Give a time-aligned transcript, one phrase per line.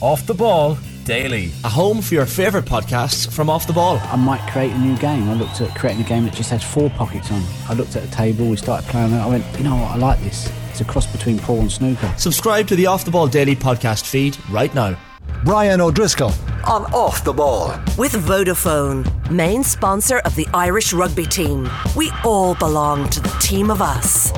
[0.00, 1.50] Off the Ball Daily.
[1.64, 3.98] A home for your favourite podcasts from Off the Ball.
[4.04, 5.28] I might create a new game.
[5.28, 7.42] I looked at creating a game that just had four pockets on.
[7.68, 9.18] I looked at a table, we started playing it.
[9.18, 10.52] I went, you know what, I like this.
[10.70, 12.12] It's a cross between pool and snooker.
[12.16, 14.96] Subscribe to the Off the Ball Daily podcast feed right now.
[15.44, 16.32] Brian O'Driscoll
[16.66, 17.68] on Off the Ball.
[17.96, 21.68] With Vodafone, main sponsor of the Irish rugby team.
[21.96, 24.32] We all belong to the team of us.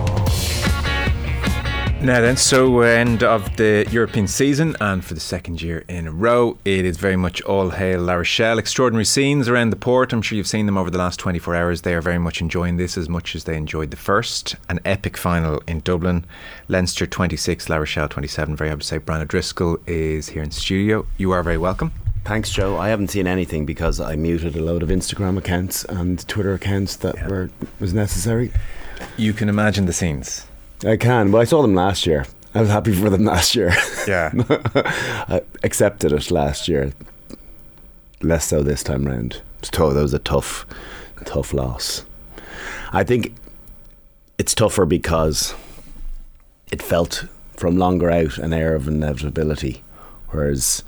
[2.03, 6.07] Now then, so uh, end of the European season, and for the second year in
[6.07, 8.59] a row, it is very much all hail La Rochelle.
[8.59, 10.15] Extraordinary scenes around the port.
[10.15, 11.83] I'm sure you've seen them over the last 24 hours.
[11.83, 14.57] They are very much enjoying this as much as they enjoyed the first.
[14.71, 16.25] An epic final in Dublin.
[16.69, 18.57] Leinster 26, La Rochelle 27.
[18.57, 21.05] Very happy to say Brian O'Driscoll is here in studio.
[21.19, 21.93] You are very welcome.
[22.25, 22.79] Thanks, Joe.
[22.79, 26.97] I haven't seen anything because I muted a load of Instagram accounts and Twitter accounts
[26.97, 27.29] that yeah.
[27.29, 28.53] were was necessary.
[29.19, 30.47] You can imagine the scenes.
[30.85, 31.31] I can.
[31.31, 32.27] Well, I saw them last year.
[32.55, 33.73] I was happy for them last year.
[34.09, 34.33] Yeah.
[34.49, 36.93] I accepted it last year.
[38.23, 39.43] Less so this time round.
[39.63, 40.67] That was a tough,
[41.25, 42.05] tough loss.
[42.93, 43.35] I think
[44.39, 45.55] it's tougher because
[46.73, 49.83] it felt from longer out an air of inevitability,
[50.31, 50.83] whereas,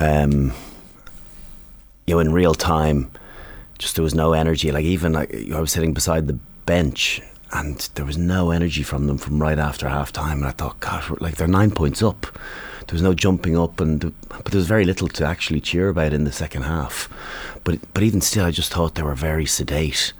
[0.00, 0.52] um,
[2.06, 3.10] you know, in real time,
[3.78, 4.72] just there was no energy.
[4.72, 7.22] Like even like I was sitting beside the bench
[7.52, 10.38] and there was no energy from them from right after half time.
[10.38, 12.26] And I thought, God, like they're nine points up.
[12.86, 16.12] There was no jumping up, and but there was very little to actually cheer about
[16.12, 17.08] in the second half.
[17.64, 20.12] But but even still, I just thought they were very sedate,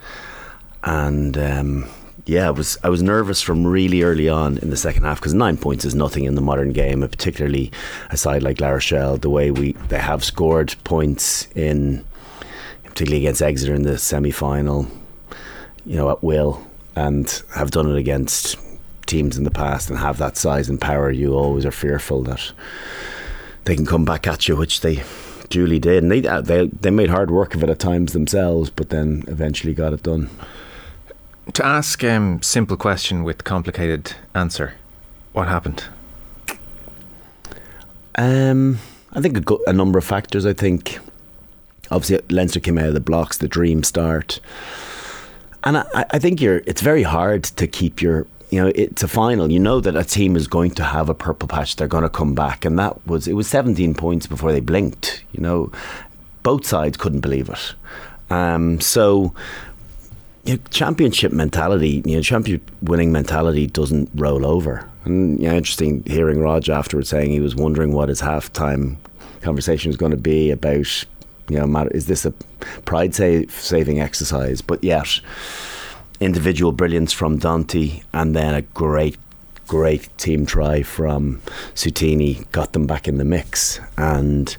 [0.83, 1.37] and.
[1.37, 1.87] Um,
[2.27, 5.35] yeah, I was I was nervous from really early on in the second half because
[5.35, 7.73] nine points is nothing in the modern game, particularly
[8.11, 9.17] a side like La Rochelle.
[9.17, 12.05] The way we they have scored points in,
[12.85, 14.87] particularly against Exeter in the semi final,
[15.85, 16.65] you know, at will
[17.01, 18.59] and have done it against
[19.07, 22.53] teams in the past and have that size and power, you always are fearful that
[23.65, 25.03] they can come back at you, which they
[25.49, 26.03] duly did.
[26.03, 29.25] And they uh, they they made hard work of it at times themselves, but then
[29.29, 30.29] eventually got it done.
[31.55, 34.75] To ask a um, simple question with complicated answer,
[35.33, 35.85] what happened?
[38.15, 38.79] Um,
[39.13, 40.45] I think a, go- a number of factors.
[40.45, 40.99] I think
[41.91, 44.41] obviously Leinster came out of the blocks, the dream start.
[45.65, 46.59] And I, I think you're.
[46.67, 49.51] It's very hard to keep your you know, it's a final.
[49.51, 51.77] You know that a team is going to have a purple patch.
[51.77, 53.35] They're going to come back, and that was it.
[53.35, 55.25] Was 17 points before they blinked.
[55.33, 55.73] You know,
[56.43, 57.75] both sides couldn't believe it.
[58.29, 59.33] Um, so,
[60.45, 64.89] you know, championship mentality, you know, champion winning mentality doesn't roll over.
[65.05, 68.97] And interesting hearing Rog afterwards saying he was wondering what his halftime
[69.43, 71.05] conversation was going to be about
[71.51, 72.31] you know, matter, is this a
[72.85, 74.61] pride save, saving exercise?
[74.61, 75.21] But yet,
[76.21, 79.17] individual brilliance from Danty, and then a great,
[79.67, 81.41] great team try from
[81.75, 84.57] Seuteni got them back in the mix, and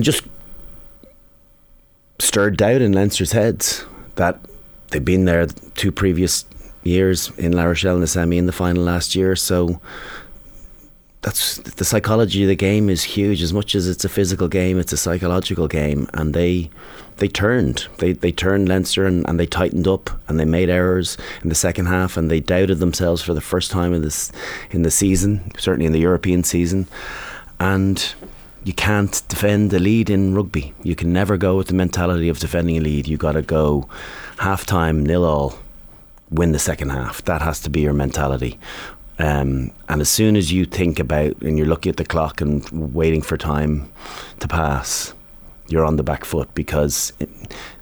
[0.00, 0.24] just
[2.18, 4.38] stirred doubt in Leinster's heads that
[4.90, 6.44] they've been there two previous
[6.84, 9.80] years in La Rochelle in the semi in the final last year, so
[11.22, 13.42] that's the psychology of the game is huge.
[13.42, 16.68] As much as it's a physical game, it's a psychological game, and they
[17.18, 17.86] they turned.
[17.98, 21.54] They they turned Leinster and, and they tightened up and they made errors in the
[21.54, 24.32] second half and they doubted themselves for the first time in this
[24.72, 26.86] in the season, certainly in the European season,
[27.58, 28.14] and.
[28.64, 30.72] You can't defend a lead in rugby.
[30.84, 33.08] You can never go with the mentality of defending a lead.
[33.08, 33.88] You got to go
[34.38, 35.58] half time, nil all,
[36.30, 37.24] win the second half.
[37.24, 38.60] That has to be your mentality.
[39.22, 42.68] Um, and as soon as you think about and you're looking at the clock and
[42.92, 43.88] waiting for time
[44.40, 45.14] to pass,
[45.68, 47.28] you're on the back foot because it,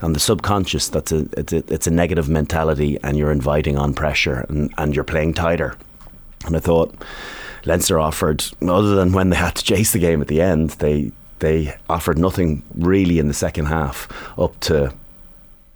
[0.03, 3.95] on the subconscious, that's a it's, a it's a negative mentality, and you're inviting on
[3.95, 5.79] pressure and, and you're playing tighter.
[6.45, 6.95] And I thought
[7.65, 11.11] Leinster offered, other than when they had to chase the game at the end, they
[11.39, 14.09] they offered nothing really in the second half
[14.39, 14.93] up to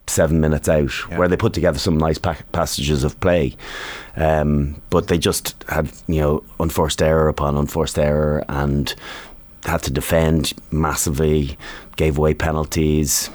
[0.07, 1.19] seven minutes out, yeah.
[1.19, 3.57] where they put together some nice pa- passages of play.
[4.17, 8.95] Um, but they just had, you know, unforced error upon unforced error and
[9.65, 11.57] had to defend massively,
[11.97, 13.31] gave away penalties,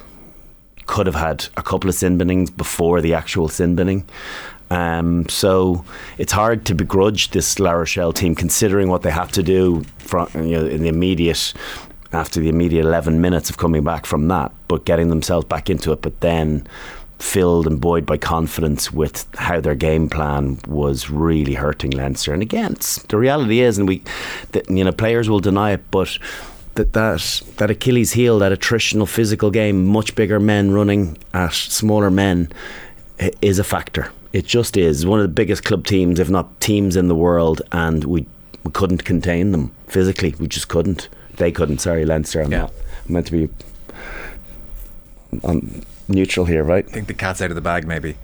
[0.86, 4.06] could have had a couple of sin binnings before the actual sin binning.
[4.72, 5.84] Um, so
[6.18, 10.30] it's hard to begrudge this La Rochelle team considering what they have to do from,
[10.36, 11.54] you know, in the immediate
[12.12, 15.92] after the immediate 11 minutes of coming back from that, but getting themselves back into
[15.92, 16.66] it, but then
[17.20, 22.34] filled and buoyed by confidence with how their game plan was really hurting Leinster.
[22.34, 22.78] And again,
[23.10, 24.02] the reality is, and we,
[24.70, 26.18] you know, players will deny it, but
[26.76, 32.10] that, that that Achilles heel, that attritional physical game, much bigger men running at smaller
[32.10, 32.52] men,
[33.42, 34.12] is a factor.
[34.32, 37.62] It just is one of the biggest club teams, if not teams in the world,
[37.72, 38.26] and we
[38.64, 40.36] we couldn't contain them physically.
[40.40, 41.10] We just couldn't.
[41.40, 41.80] They couldn't.
[41.80, 42.42] Sorry, Leinster.
[42.42, 42.58] I'm Yeah.
[42.60, 42.74] not
[43.08, 43.50] I'm meant to be
[45.44, 46.86] on neutral here, right?
[46.88, 48.16] I think the cat's out of the bag, maybe.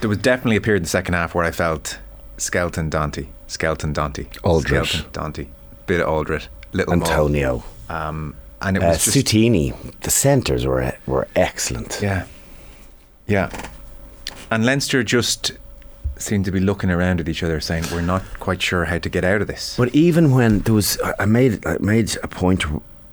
[0.00, 1.98] There was definitely a period in the second half where I felt
[2.36, 4.26] Skelton Danty, Skelton Danty.
[4.34, 5.46] Skelton Danty,
[5.86, 9.72] bit of Alldritt, little Atonio, Um, and it uh, was just Seuteni.
[10.00, 12.00] The centres were were excellent.
[12.02, 12.24] yeah,
[13.26, 13.50] yeah.
[14.50, 15.52] And Leinster just
[16.18, 19.08] seemed to be looking around at each other, saying, "We're not quite sure how to
[19.08, 22.64] get out of this." But even when there was, I- made I made a point,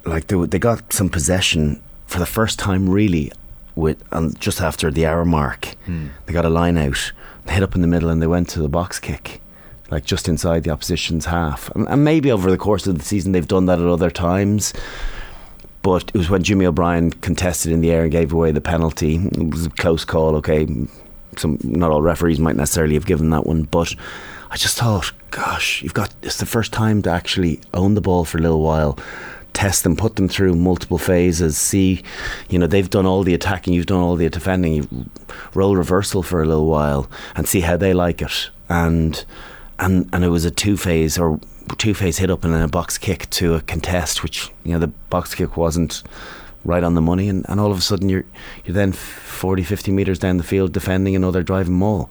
[0.06, 3.31] like they, they got some possession for the first time, really,
[3.75, 6.07] with and just after the hour mark, hmm.
[6.25, 7.12] they got a line out,
[7.46, 9.42] they hit up in the middle, and they went to the box kick,
[9.92, 11.69] like just inside the opposition's half.
[11.75, 14.74] And, and maybe over the course of the season, they've done that at other times.
[15.81, 19.18] But it was when Jimmy O'Brien contested in the air and gave away the penalty.
[19.18, 20.36] It was a close call.
[20.38, 20.66] Okay,
[21.40, 23.94] some not all referees might necessarily have given that one, but
[24.52, 28.26] I just thought, gosh, you've got it's the first time to actually own the ball
[28.26, 28.98] for a little while,
[29.54, 32.04] test them, put them through multiple phases, see,
[32.50, 35.10] you know, they've done all the attacking, you've done all the defending, you
[35.54, 39.26] roll reversal for a little while and see how they like it, and
[39.80, 41.40] and and it was a two phase or
[41.78, 44.80] two phase hit up and then a box kick to a contest, which you know
[44.80, 46.04] the box kick wasn't
[46.65, 48.25] right on the money, and, and all of a sudden you're
[48.65, 52.09] you're then 40, 50 meters down the field defending another driving maul.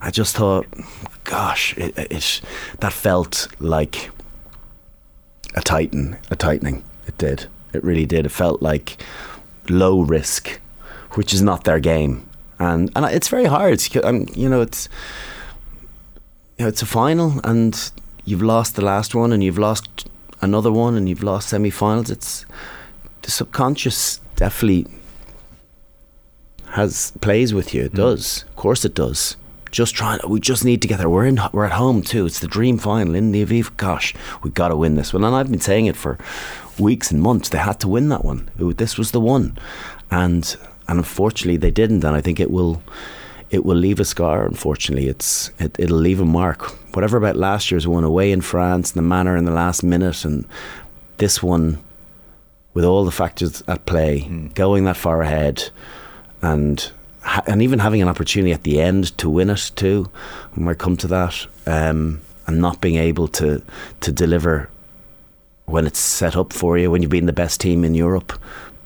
[0.00, 0.66] I just thought,
[1.24, 2.40] gosh, it, it
[2.80, 4.10] that felt like
[5.54, 6.84] a tighten, a tightening.
[7.06, 7.46] It did.
[7.72, 8.26] It really did.
[8.26, 9.02] It felt like
[9.68, 10.60] low risk,
[11.12, 12.28] which is not their game,
[12.58, 13.82] and and it's very hard.
[14.04, 14.88] Um, you know, it's
[16.58, 17.90] you know, it's a final, and
[18.24, 20.08] you've lost the last one, and you've lost
[20.40, 22.10] another one, and you've lost semi-finals.
[22.10, 22.46] It's
[23.24, 24.86] the subconscious definitely
[26.70, 27.84] has plays with you.
[27.84, 27.96] It mm.
[27.96, 29.36] does, of course, it does.
[29.70, 30.20] Just trying.
[30.28, 31.10] We just need to get there.
[31.10, 31.40] We're in.
[31.52, 32.26] We're at home too.
[32.26, 33.76] It's the dream final in the Aviva.
[33.76, 35.24] Gosh, we've got to win this one.
[35.24, 36.16] And I've been saying it for
[36.78, 37.48] weeks and months.
[37.48, 38.48] They had to win that one.
[38.56, 39.58] It- this was the one,
[40.12, 40.56] and
[40.86, 42.04] and unfortunately they didn't.
[42.04, 42.82] And I think it will
[43.50, 44.46] it will leave a scar.
[44.46, 46.70] Unfortunately, it's it, it'll leave a mark.
[46.94, 50.46] Whatever about last year's one away in France, the manner in the last minute, and
[51.16, 51.82] this one
[52.74, 54.20] with all the factors at play,
[54.54, 55.70] going that far ahead,
[56.42, 56.90] and
[57.46, 60.10] and even having an opportunity at the end to win it too.
[60.54, 63.62] When we come to that, um, and not being able to
[64.00, 64.68] to deliver
[65.66, 68.38] when it's set up for you, when you've been the best team in Europe,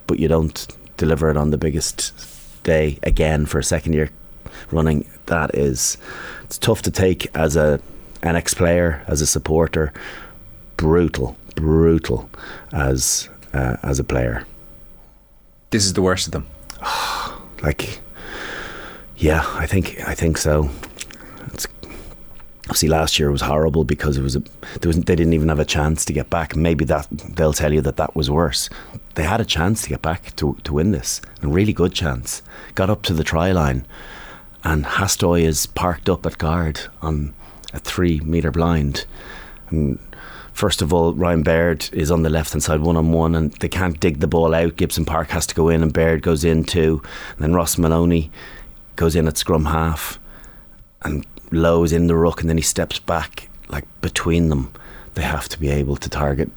[0.06, 2.12] but you don't deliver it on the biggest
[2.62, 4.10] day again for a second year
[4.70, 5.08] running.
[5.26, 5.98] That is,
[6.44, 7.80] it's tough to take as a
[8.22, 9.92] an ex player, as a supporter.
[10.76, 12.30] Brutal, brutal
[12.72, 14.46] as uh, as a player.
[15.70, 16.46] This is the worst of them.
[17.60, 17.98] Like,
[19.16, 20.70] yeah, I think I think so.
[21.52, 21.66] It's,
[22.66, 24.40] obviously, last year was horrible because it was a,
[24.80, 26.54] there was they didn't even have a chance to get back.
[26.54, 28.70] Maybe that they'll tell you that that was worse.
[29.16, 32.42] They had a chance to get back to to win this, a really good chance.
[32.76, 33.84] Got up to the try line,
[34.62, 37.34] and Hastoy is parked up at guard on
[37.72, 39.04] a three meter blind.
[39.70, 39.98] And
[40.58, 43.52] first of all, Ryan Baird is on the left hand side one on one, and
[43.52, 44.76] they can't dig the ball out.
[44.76, 47.00] Gibson Park has to go in, and Baird goes in too.
[47.36, 48.30] And then Ross Molony
[48.96, 50.18] goes in at scrum half,
[51.02, 54.72] and Lowe is in the ruck, and then he steps back like between them.
[55.14, 56.50] They have to be able to target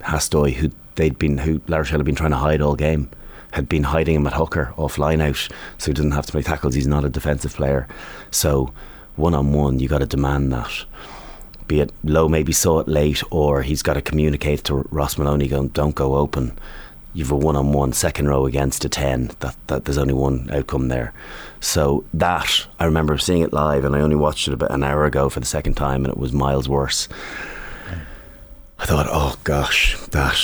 [0.00, 3.08] Hastoy, who they'd been, who La had been trying to hide all game,
[3.52, 6.46] had been hiding him at hooker off line out, so he doesn't have to make
[6.46, 6.74] tackles.
[6.74, 7.86] He's not a defensive player,
[8.32, 8.72] so
[9.14, 10.84] one on one, you got to demand that
[11.68, 15.48] be it Lowe maybe saw it late or he's got to communicate to Ross Molony
[15.48, 16.56] going don't go open.
[17.14, 20.50] You've a one on one second row against a 10 that, that there's only one
[20.52, 21.14] outcome there.
[21.60, 25.06] So that I remember seeing it live and I only watched it about an hour
[25.06, 27.08] ago for the second time and it was miles worse.
[28.78, 30.36] I thought oh gosh that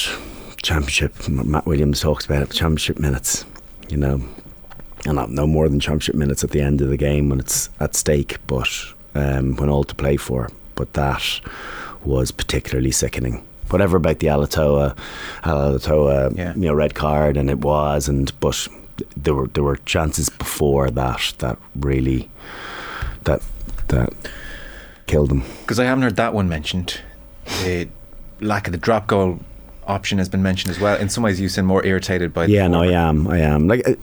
[0.62, 3.44] championship Matt Williams talks about it championship minutes
[3.92, 4.20] you know?
[5.04, 7.94] And no more than championship minutes at the end of the game when it's at
[7.94, 8.68] stake, but
[9.14, 10.48] um, when all to play for.
[10.74, 11.40] But that
[12.04, 13.44] was particularly sickening.
[13.70, 14.96] Whatever about the Alatoa,
[15.44, 16.54] Alatoa, Yeah.
[16.54, 18.68] you know, red card, and it was, and but
[19.16, 22.28] there were there were chances before that that really
[23.24, 23.40] that
[23.88, 24.12] that
[25.06, 25.42] killed them.
[25.60, 27.00] Because I haven't heard that one mentioned.
[27.64, 27.88] The
[28.40, 29.40] lack of the drop goal
[29.86, 30.96] option has been mentioned as well.
[30.98, 32.46] In some ways, you seem more irritated by.
[32.46, 33.26] the Yeah, no, I am.
[33.28, 33.68] I am.
[33.68, 33.94] Like uh,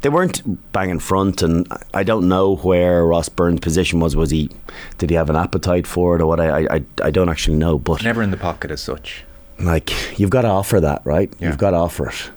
[0.00, 4.16] they weren't banging front, and I don't know where Ross Byrne's position was.
[4.16, 4.50] Was he?
[4.98, 6.40] Did he have an appetite for it, or what?
[6.40, 7.78] I, I, I don't actually know.
[7.78, 9.24] But Never in the pocket as such.
[9.58, 11.32] like, you've got to offer that, right?
[11.38, 11.48] Yeah.
[11.48, 12.30] You've got to offer it.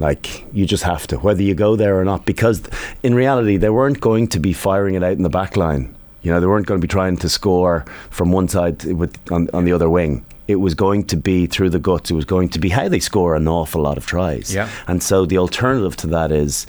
[0.00, 2.62] Like you just have to, whether you go there or not, because
[3.02, 5.94] in reality they weren't going to be firing it out in the back line.
[6.22, 9.48] You know, they weren't going to be trying to score from one side with on,
[9.52, 10.24] on the other wing.
[10.48, 12.10] It was going to be through the guts.
[12.10, 14.52] It was going to be how they score an awful lot of tries.
[14.52, 14.68] Yeah.
[14.86, 16.66] And so the alternative to that is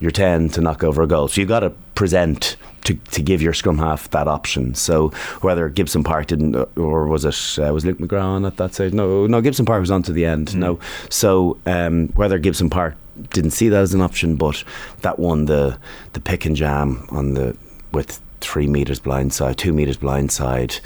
[0.00, 1.28] you're 10 to knock over a goal.
[1.28, 4.74] So you've got to present to, to give your scrum half that option.
[4.74, 5.08] So
[5.42, 8.92] whether Gibson Park didn't, or was it, uh, was Luke McGrath on at that stage?
[8.92, 10.56] No, no, Gibson Park was on to the end.
[10.56, 10.78] No.
[11.10, 12.96] So um, whether Gibson Park
[13.30, 14.64] didn't see that as an option, but
[15.02, 15.78] that won the,
[16.14, 17.56] the pick and jam on the,
[17.92, 20.80] with three metres blind side, two metres blind side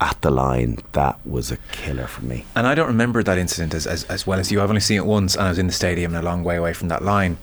[0.00, 2.44] at the line, that was a killer for me.
[2.54, 4.60] And I don't remember that incident as, as, as well as you.
[4.62, 6.56] I've only seen it once, and I was in the stadium and a long way
[6.56, 7.38] away from that line.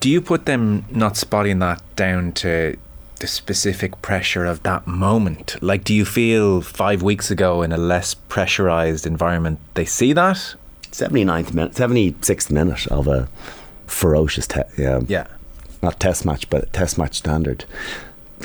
[0.00, 2.76] Do you put them not spotting that down to
[3.20, 5.56] the specific pressure of that moment?
[5.62, 10.54] Like, do you feel five weeks ago in a less pressurized environment they see that?
[10.92, 13.28] 79th minute, 76th minute of a
[13.86, 15.26] ferocious, te- yeah, Yeah.
[15.82, 17.64] not test match, but test match standard.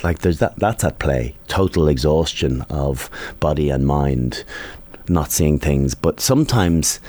[0.02, 1.36] Like there's that that's at play.
[1.48, 3.10] Total exhaustion of
[3.40, 4.44] body and mind,
[5.08, 5.96] not seeing things.
[5.96, 7.00] But sometimes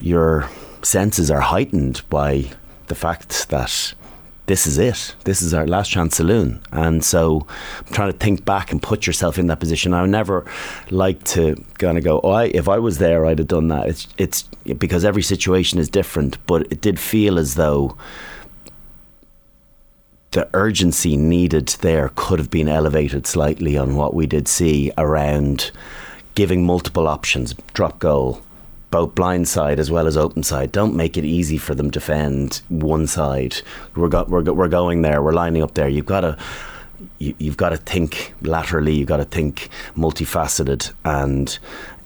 [0.00, 0.48] your
[0.82, 2.50] senses are heightened by
[2.86, 3.94] the fact that
[4.46, 5.14] this is it.
[5.24, 6.60] This is our last chance saloon.
[6.70, 7.46] And so
[7.78, 9.94] I'm trying to think back and put yourself in that position.
[9.94, 10.44] I never
[10.90, 13.88] like to kind of go, oh, I, if I was there, I'd have done that.
[13.88, 14.42] It's, it's
[14.78, 17.96] because every situation is different, but it did feel as though
[20.34, 25.70] the urgency needed there could have been elevated slightly on what we did see around
[26.34, 28.42] giving multiple options, drop goal,
[28.90, 30.72] both blind side as well as open side.
[30.72, 33.58] Don't make it easy for them to defend one side.
[33.94, 35.22] We're go- we're, we're going there.
[35.22, 35.88] We're lining up there.
[35.88, 36.36] You've got to
[37.18, 38.94] you, you've got to think laterally.
[38.94, 40.92] You've got to think multifaceted.
[41.04, 41.56] And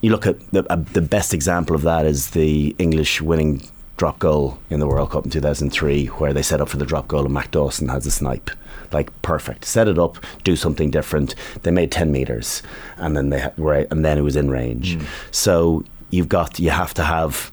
[0.02, 3.62] you look at the uh, the best example of that is the English winning
[3.98, 7.08] drop goal in the World Cup in 2003, where they set up for the drop
[7.08, 8.50] goal and Matt Dawson has a snipe.
[8.90, 11.34] Like perfect, set it up, do something different.
[11.62, 12.62] They made 10 meters,
[12.96, 14.98] and then they right, and then it was in range.
[15.30, 17.52] So you've got you have to have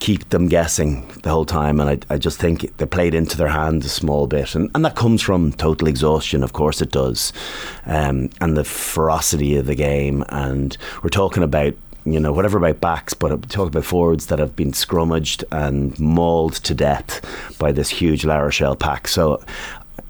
[0.00, 1.78] keep them guessing the whole time.
[1.78, 4.54] And I, I just think they played into their hand a small bit.
[4.54, 7.32] And, and that comes from total exhaustion, of course it does.
[7.84, 10.24] Um, and the ferocity of the game.
[10.30, 11.74] And we're talking about,
[12.12, 15.98] you know, whatever about backs, but I'm talking about forwards that have been scrummaged and
[15.98, 17.20] mauled to death
[17.58, 19.08] by this huge La Rochelle pack.
[19.08, 19.42] So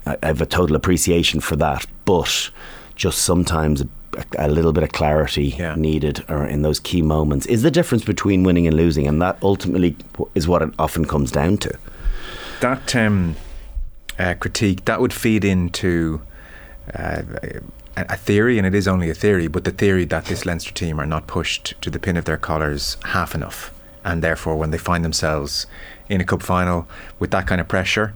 [0.05, 1.85] I, have a total appreciation for that.
[2.05, 2.49] But
[2.95, 3.87] just sometimes a,
[4.37, 5.75] a little bit of clarity Yeah.
[5.75, 9.37] needed or in those key moments is the difference between winning and losing, and that
[9.41, 9.95] ultimately
[10.35, 11.77] is what it often comes down to.
[12.59, 13.35] That um,
[14.19, 16.21] uh, critique that would feed into
[16.93, 17.23] uh,
[17.95, 20.99] a theory, and it is only a theory, but the theory that this Leinster team
[20.99, 24.77] are not pushed to the pin of their collars half enough, and therefore when they
[24.77, 25.67] find themselves
[26.09, 26.87] in a cup final
[27.19, 28.13] with that kind of pressure,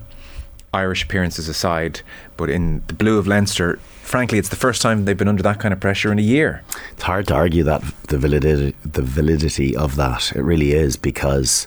[0.74, 2.01] Irish appearances aside,
[2.36, 5.60] but in the blue of Leinster, frankly, it's the first time they've been under that
[5.60, 6.63] kind of pressure in a year.
[6.91, 10.34] It's hard to argue that the validity, the validity of that.
[10.36, 11.65] It really is because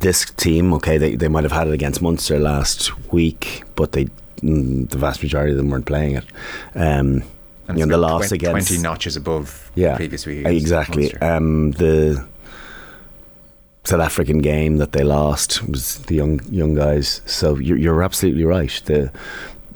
[0.00, 4.08] this team, okay, they, they might have had it against Munster last week, but they
[4.42, 6.24] the vast majority of them weren't playing it.
[6.74, 7.22] Um,
[7.68, 10.46] And you know, the loss 20, against 20 notches above yeah, previous week.
[10.46, 11.14] exactly.
[11.18, 12.26] Um, the
[13.84, 17.22] South African game that they lost was the young young guys.
[17.26, 18.82] So you're, you're absolutely right.
[18.84, 19.10] The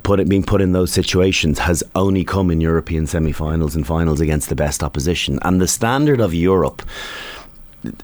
[0.03, 4.21] put it, being put in those situations has only come in European semi-finals and finals
[4.21, 5.39] against the best opposition.
[5.43, 6.83] And the standard of Europe,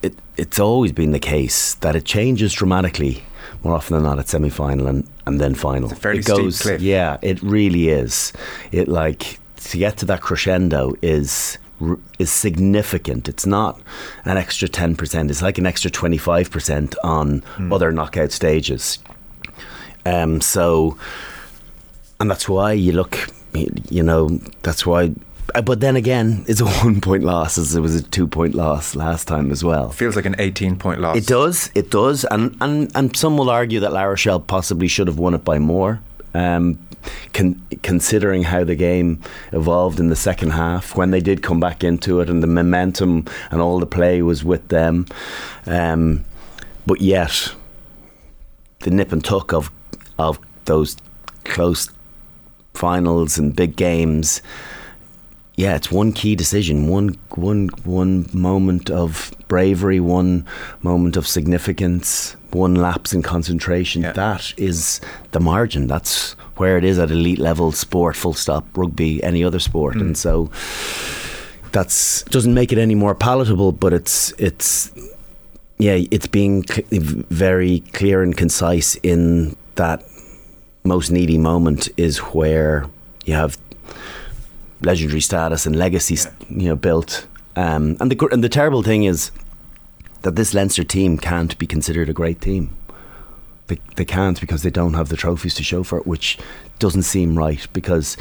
[0.03, 3.23] it, it's always been the case that it changes dramatically
[3.63, 5.91] more often than not at semi-final and, and then final.
[5.91, 8.33] It's it goes, yeah, it really is.
[8.73, 11.59] It like to get to that crescendo is
[12.19, 13.29] is significant.
[13.29, 13.81] It's not
[14.25, 15.31] an extra ten percent.
[15.31, 17.73] It's like an extra twenty five percent on Hmm.
[17.73, 18.99] other knockout stages.
[20.07, 20.97] Um, so,
[22.19, 24.29] and that's why you look, you know,
[24.63, 25.13] that's why.
[25.55, 28.55] Uh, But then again, it's a one point loss as it was a two point
[28.55, 29.91] loss last time as well.
[29.91, 31.17] Feels like an 18 point loss.
[31.17, 35.07] It does, it does, and and and some will argue that La Rochelle possibly should
[35.07, 36.01] have won it by more.
[36.33, 36.79] Um,
[37.33, 39.21] con- considering how the game
[39.53, 43.25] evolved in the second half, when they did come back into it, and the momentum
[43.51, 45.07] and all the play was with them,
[45.67, 46.25] um,
[46.87, 47.53] but yet
[48.81, 49.71] the nip and tuck of
[50.19, 50.97] of those
[51.45, 51.89] close
[52.75, 54.41] finals and big games
[55.57, 60.47] yeah, it's one key decision, one one one moment of bravery, one
[60.83, 64.03] moment of significance, one lapse in concentration.
[64.03, 64.13] Yeah.
[64.13, 65.01] That is
[65.33, 65.87] the margin.
[65.87, 68.17] That's where it is at elite level sport.
[68.17, 68.65] Full stop.
[68.77, 70.01] Rugby, any other sport, hmm.
[70.01, 70.51] and so
[71.73, 74.91] that's doesn't make it any more palatable, but it's it's
[75.79, 80.05] yeah, it's being cl- very clear and concise in that
[80.85, 82.87] most needy moment is where
[83.25, 83.59] you have
[84.83, 86.17] legendary status and legacy,
[86.49, 87.27] you know, built.
[87.57, 89.31] Um, and the and the terrible thing is
[90.23, 92.77] that this Leinster team can't be considered a great team.
[93.67, 96.39] They, they can't because they don't have the trophies to show for it, which
[96.79, 97.67] doesn't seem right.
[97.73, 98.17] Because,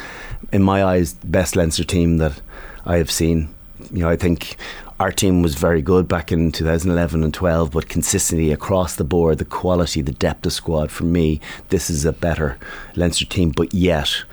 [0.51, 2.42] in my eyes, the best Leinster team that
[2.86, 3.50] I have seen.
[3.92, 4.58] You know, I think
[5.00, 9.38] our team was very good back in 2011 and 12, but consistently across the board,
[9.38, 11.39] the quality, the depth of squad, for me,
[11.70, 12.58] this is a better
[12.96, 13.51] Leinster team.
[13.51, 14.24] But yet,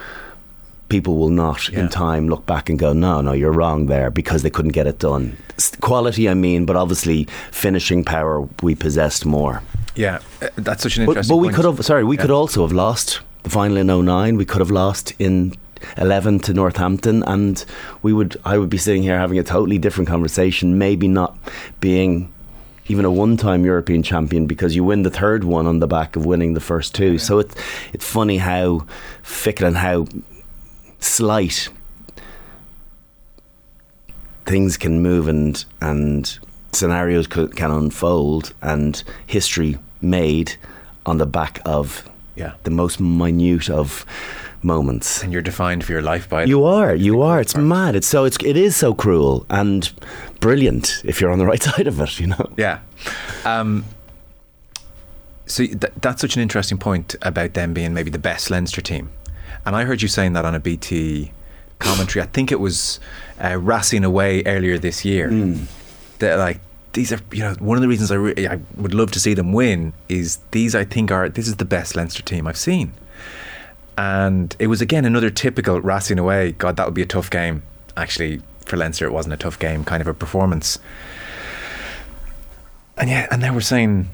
[0.88, 1.80] people will not Yeah.
[1.80, 4.86] in time look back and go, no, no, you're wrong there because they couldn't get
[4.86, 5.36] it done.
[5.80, 9.62] Quality, I mean, but obviously finishing power, we possessed more.
[9.94, 11.34] Yeah, uh, that's such an interesting.
[11.34, 11.56] but we point.
[11.56, 12.22] could have, sorry, we Yeah.
[12.22, 14.36] could also have lost the final in 09.
[14.36, 15.54] We could have lost in
[15.98, 17.64] 11 to Northampton, and
[18.02, 21.36] we would, I would be sitting here having a totally different conversation, maybe not
[21.80, 22.28] being
[22.88, 26.24] even a one-time European champion because you win the third one on the back of
[26.24, 27.18] winning the first two.
[27.18, 27.54] So it's
[27.92, 28.86] it's funny how
[29.22, 30.06] fickle and how
[30.98, 31.68] slight
[34.44, 36.38] things can move and and
[36.72, 40.54] scenarios can unfold and history made
[41.04, 42.52] on the back of Yeah.
[42.64, 44.04] the most minute of
[44.62, 45.22] moments.
[45.22, 46.48] and you're defined for your life by it.
[46.48, 47.40] You are, you are.
[47.40, 47.94] It's mad.
[47.96, 49.90] It's so it's it is so cruel and
[50.40, 52.20] brilliant if you're on the right side of it.
[52.20, 52.50] You know.
[52.56, 52.80] Yeah.
[53.44, 53.84] Um,
[55.46, 59.10] so th- that's such an interesting point about them being maybe the best Leinster team.
[59.64, 61.32] And I heard you saying that on a BT
[61.78, 62.22] commentary.
[62.22, 63.00] I think it was
[63.42, 65.30] uh, Racing away earlier this year.
[66.18, 66.60] That like
[66.92, 69.34] these are you know one of the reasons I re- I would love to see
[69.34, 72.92] them win is these I think are this is the best Leinster team I've seen.
[73.98, 76.52] And it was again another typical Racing away.
[76.52, 77.62] God, that would be a tough game.
[77.96, 79.84] Actually, for Leinster, it wasn't a tough game.
[79.84, 80.78] Kind of a performance.
[82.98, 84.08] And yeah, and they were saying,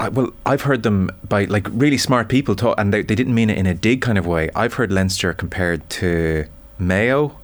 [0.00, 3.34] I, well, I've heard them by like really smart people talk, and they, they didn't
[3.34, 4.48] mean it in a dig kind of way.
[4.54, 6.46] I've heard Leinster compared to
[6.78, 7.38] Mayo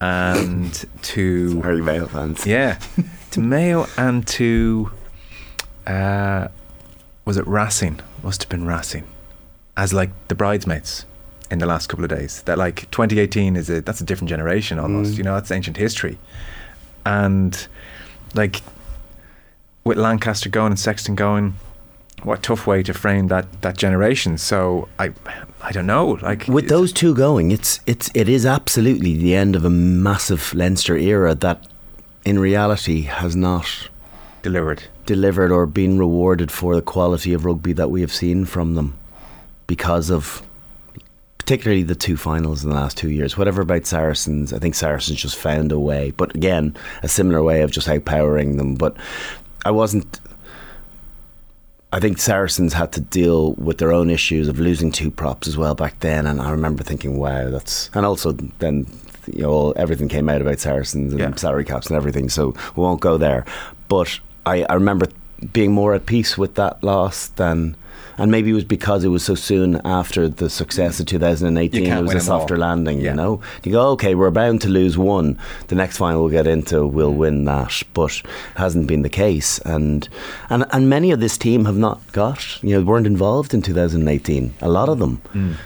[0.00, 2.44] and to Harry Mayo fans.
[2.44, 2.80] yeah,
[3.30, 4.90] to Mayo and to
[5.86, 6.48] uh,
[7.24, 8.00] was it Racing?
[8.22, 9.06] Must have been Racing,
[9.76, 11.06] as like the bridesmaids
[11.52, 12.42] in the last couple of days.
[12.42, 15.16] That like 2018 is a that's a different generation almost.
[15.16, 16.18] You know, that's ancient history,
[17.04, 17.68] and
[18.34, 18.60] like
[19.84, 21.54] with Lancaster going and Sexton going,
[22.22, 24.38] what tough way to frame that that generation.
[24.38, 25.12] So I
[25.62, 26.18] I don't know.
[26.22, 30.54] Like With those two going, it's it's it is absolutely the end of a massive
[30.54, 31.66] Leinster era that,
[32.24, 33.88] in reality, has not
[34.42, 34.84] delivered.
[35.06, 38.96] delivered or been rewarded for the quality of rugby that we have seen from them
[39.66, 40.42] because of
[41.38, 43.36] particularly the two finals in the last two years.
[43.36, 47.62] Whatever about Saracens, I think Saracens just found a way, but again, a similar way
[47.62, 48.74] of just outpowering them.
[48.74, 48.96] But
[49.64, 50.20] I wasn't.
[51.96, 55.56] I think Saracens had to deal with their own issues of losing two props as
[55.56, 58.86] well back then, and I remember thinking, "Wow, that's." And also, then
[59.32, 61.34] you know, everything came out about Saracens and Yeah.
[61.36, 63.46] salary caps and everything, so we won't go there.
[63.88, 65.06] But I, I remember
[65.54, 67.76] being more at peace with that loss than,
[68.18, 71.86] and maybe it was because it was so soon after the success of 2018.
[71.86, 73.10] It was a softer landing, Yeah.
[73.10, 73.40] you know.
[73.64, 75.38] You go, okay, we're bound to lose one.
[75.68, 78.22] The next final we'll get into, we'll win that, but
[78.56, 79.58] hasn't been the case.
[79.60, 80.08] And
[80.50, 84.54] and and many of this team have not got, you know, weren't involved in 2018.
[84.60, 85.20] A lot of them.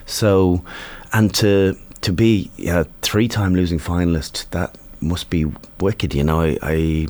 [0.06, 0.62] So,
[1.12, 5.46] and to to be a three-time losing finalist, that must be
[5.80, 6.14] wicked.
[6.14, 6.58] You know, I.
[6.62, 7.06] I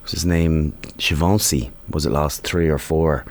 [0.00, 0.72] what's his name?
[0.98, 3.24] Chivancy was it last three or four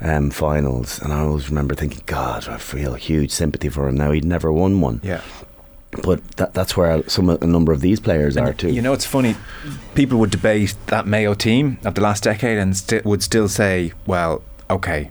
[0.00, 4.10] um, finals, and I always remember thinking, God, I feel huge sympathy for him now.
[4.12, 5.20] He'd never won one, Yeah.
[6.02, 8.70] but that, that's where some a number of these players are too.
[8.72, 9.36] You know, it's funny.
[9.94, 14.42] People would debate that Mayo team of the last decade and would still say, well,
[14.68, 15.10] okay,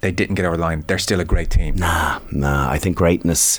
[0.00, 0.84] they didn't get over the line.
[0.86, 1.76] They're still a great team.
[1.76, 2.70] Nah, nah.
[2.70, 3.58] I think greatness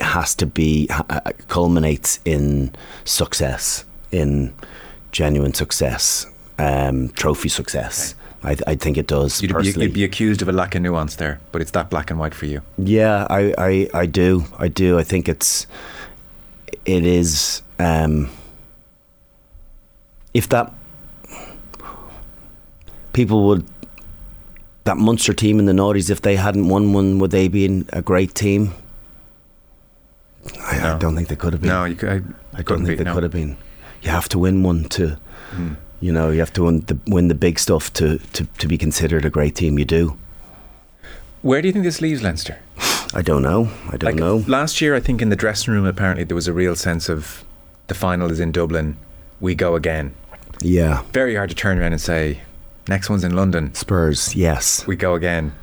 [0.00, 2.72] has to be uh, culminates in
[3.04, 4.52] success, in
[5.10, 6.26] genuine success,
[6.58, 8.14] um, trophy success.
[8.46, 9.42] I, I think it does.
[9.42, 12.10] You'd be, you'd be accused of a lack of nuance there, but it's that black
[12.10, 12.62] and white for you.
[12.78, 14.44] Yeah, I, I, I do.
[14.56, 14.98] I do.
[14.98, 15.66] I think it's
[16.84, 18.30] it is um
[20.32, 20.72] if that
[23.12, 23.66] people would
[24.84, 28.00] that Munster team in the noughties, if they hadn't won one, would they been a
[28.00, 28.72] great team?
[30.60, 31.70] I, I don't think they could have been.
[31.70, 32.20] No, you could, I,
[32.56, 33.14] I don't think be, they no.
[33.14, 33.56] could have been.
[34.02, 35.18] You have to win one to,
[35.50, 35.74] Hmm.
[36.00, 38.78] You know, you have to win the, win the big stuff to, to, to be
[38.78, 39.78] considered a great team.
[39.78, 40.18] You do.
[41.42, 42.58] Where do you think this leaves Leinster?
[43.14, 43.70] I don't know.
[43.88, 44.44] I don't like know.
[44.46, 47.44] last year, I think in the dressing room, apparently there was a real sense of
[47.86, 48.96] the final is in Dublin.
[49.40, 50.14] We go again.
[50.60, 51.02] Yeah.
[51.12, 52.40] Very hard to turn around and say,
[52.88, 53.74] next one's in London.
[53.74, 54.86] Spurs, yes.
[54.86, 55.54] We go again.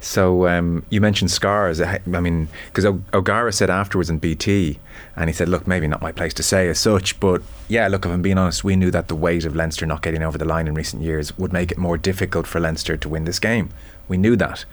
[0.00, 1.80] So um, you mentioned scars.
[1.80, 4.78] I mean, because O'Gara said afterwards in BT,
[5.16, 8.04] and he said, "Look, maybe not my place to say as such, but yeah, look,
[8.04, 10.44] if I'm being honest, we knew that the weight of Leinster not getting over the
[10.44, 13.70] line in recent years would make it more difficult for Leinster to win this game.
[14.08, 14.64] We knew that.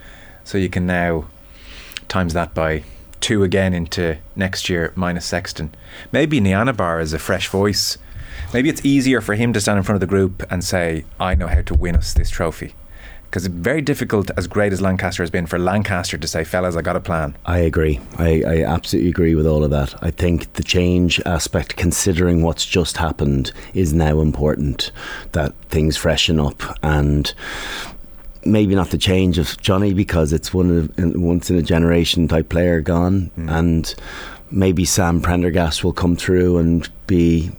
[0.43, 1.25] So you can now
[2.07, 2.83] times that by
[3.21, 5.73] two again into next year minus Sexton.
[6.11, 7.97] Maybe Nienaber is a fresh voice.
[8.53, 11.35] Maybe it's easier for him to stand in front of the group and say, "I
[11.35, 12.73] know how to win us this trophy."
[13.29, 16.75] Because it's very difficult, as great as Lancaster has been, for Lancaster to say, "Fellas,
[16.75, 17.99] I got a plan." I agree.
[18.17, 19.93] I, I absolutely agree with all of that.
[20.03, 24.91] I think the change aspect, considering what's just happened, is now important.
[25.33, 27.31] That things freshen up and
[28.45, 32.49] maybe not the change of Johnny because it's one of once in a generation type
[32.49, 33.49] player gone, mm.
[33.51, 33.93] and
[34.51, 37.51] maybe Sam Prendergast will come through and be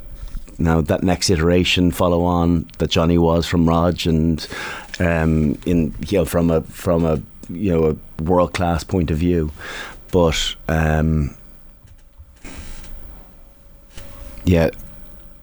[0.61, 4.46] now that next iteration follow on that Johnny was from Rog and
[4.99, 9.18] um, in you know from a from a you know a world class point of
[9.18, 9.51] view,
[10.12, 11.37] but um,
[14.44, 14.70] yeah,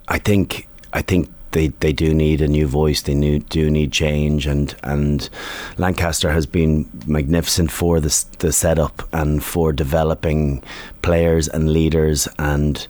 [0.07, 3.01] I think I think they, they do need a new voice.
[3.01, 5.29] They new, do need change, and and
[5.77, 10.63] Lancaster has been magnificent for the the setup and for developing
[11.01, 12.87] players and leaders and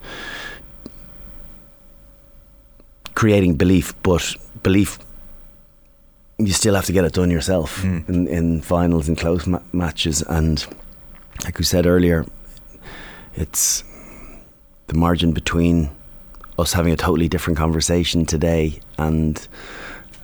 [3.17, 3.93] creating belief.
[4.03, 4.23] But
[4.63, 4.99] belief,
[6.37, 8.07] you still have to get it done yourself Mm.
[8.09, 10.21] in, in finals and close ma- matches.
[10.27, 10.63] And
[11.43, 12.25] like we said earlier,
[13.35, 13.83] it's
[14.87, 15.89] the margin between
[16.59, 19.47] us having a totally different conversation today and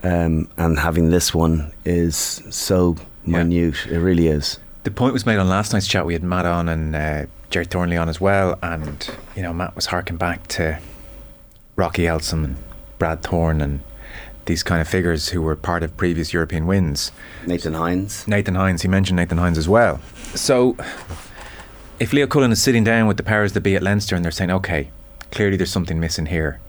[0.02, 2.16] um, and having this one is
[2.50, 3.42] so Yeah.
[3.44, 3.86] minute.
[3.90, 4.58] It really is.
[4.84, 6.04] The point was made on last night's chat.
[6.06, 9.74] We had Matt on and uh, Gerry Thornley on as well, and you know Matt
[9.74, 10.78] was harking back to
[11.76, 12.56] Rocky Elsom and
[12.98, 13.80] Brad Thorne and
[14.46, 17.12] these kind of figures who were part of previous European wins.
[17.46, 18.26] Nathan Hines.
[18.28, 20.00] Nathan Hines, he mentioned Nathan Hines as well.
[20.34, 20.76] So,
[21.98, 24.32] if Leo Cullen is sitting down with the powers that be at Leinster and they're
[24.32, 24.90] saying, okay,
[25.30, 26.60] clearly there's something missing here,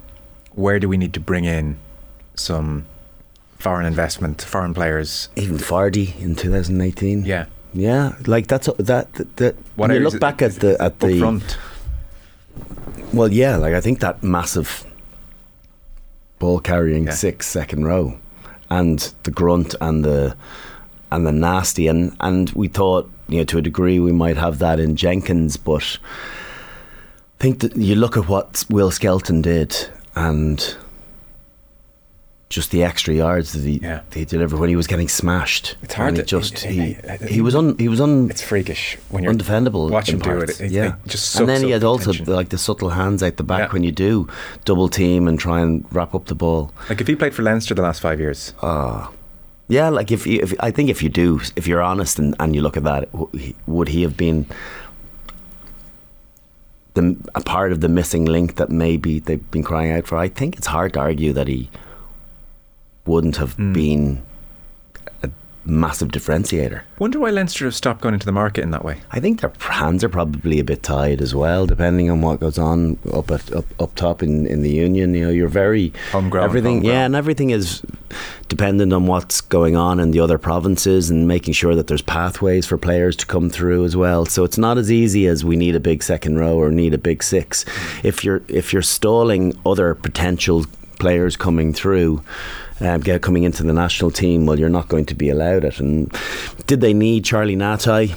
[0.53, 1.77] where do we need to bring in
[2.35, 2.85] some
[3.59, 5.29] foreign investment, foreign players?
[5.35, 7.25] Even Fardy in 2018.
[7.25, 7.45] Yeah.
[7.73, 9.11] Yeah, like that's that.
[9.13, 11.57] that, that when you look back at the at the front.
[13.11, 14.85] well, yeah, like I think that massive
[16.39, 17.13] ball carrying Yeah.
[17.13, 18.17] six second row,
[18.69, 20.35] and the grunt and the
[21.11, 24.59] and the nasty and and we thought you know to a degree we might have
[24.59, 25.97] that in Jenkins, but
[27.39, 29.75] I think that you look at what Will Skelton did
[30.15, 30.75] and
[32.47, 34.01] just the extra yards that he Yeah.
[34.13, 35.75] he delivered when he was getting smashed.
[35.81, 38.97] It's hard And to- just he it- he was un he was un It's freakish
[39.09, 39.89] when you're undefendable.
[39.89, 40.61] Watch him do it.
[40.61, 42.33] It- yeah, it just and then he had also attention.
[42.35, 43.73] like the subtle hands out the back Yeah.
[43.73, 44.27] when you do
[44.63, 46.71] double team and try and wrap up the ball.
[46.89, 49.09] Like if he played for Leinster the last five years, Ah,
[49.67, 49.89] yeah.
[49.89, 52.61] Like if, you, if I think if you do, if you're honest and, and you
[52.61, 53.09] look at that,
[53.65, 54.45] would he have been
[56.93, 60.17] the a part of the missing link that maybe they've been crying out for?
[60.17, 61.69] I think it's hard to argue that he
[63.05, 63.73] wouldn't have Hmm.
[63.73, 64.21] been
[65.23, 65.29] a
[65.67, 66.81] massive differentiator.
[66.99, 68.97] wonder why Leinster have stopped going into the market in that way.
[69.11, 72.57] I think their hands are probably a bit tied as well, depending on what goes
[72.59, 75.13] on up at up, up top in, in the union.
[75.15, 76.93] You know, you're very Homegrown, everything, homegrown.
[76.93, 77.81] yeah, and everything is
[78.47, 82.65] dependent on what's going on in the other provinces and making sure that there's pathways
[82.67, 84.25] for players to come through as well.
[84.27, 86.99] So it's not as easy as we need a big second row or need a
[86.99, 87.65] big six.
[88.03, 90.65] If you're if you're stalling other potential
[90.99, 92.21] players coming through.
[92.81, 95.79] Um, get coming into the national team, well, you're not going to be allowed it.
[95.79, 96.11] And
[96.67, 98.15] did they need Charlie Ngatai?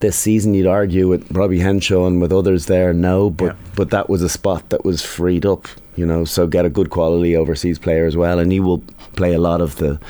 [0.00, 3.52] this season, you'd argue with Robbie Henshaw and with others there, no, but Yeah.
[3.76, 6.24] but that was a spot that was freed up, you know.
[6.24, 8.82] So get a good quality overseas player as well, and he will
[9.14, 10.00] play a lot of the,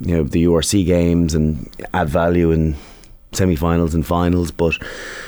[0.00, 2.74] you know, the URC games and add value in
[3.32, 4.74] semi-finals and finals, but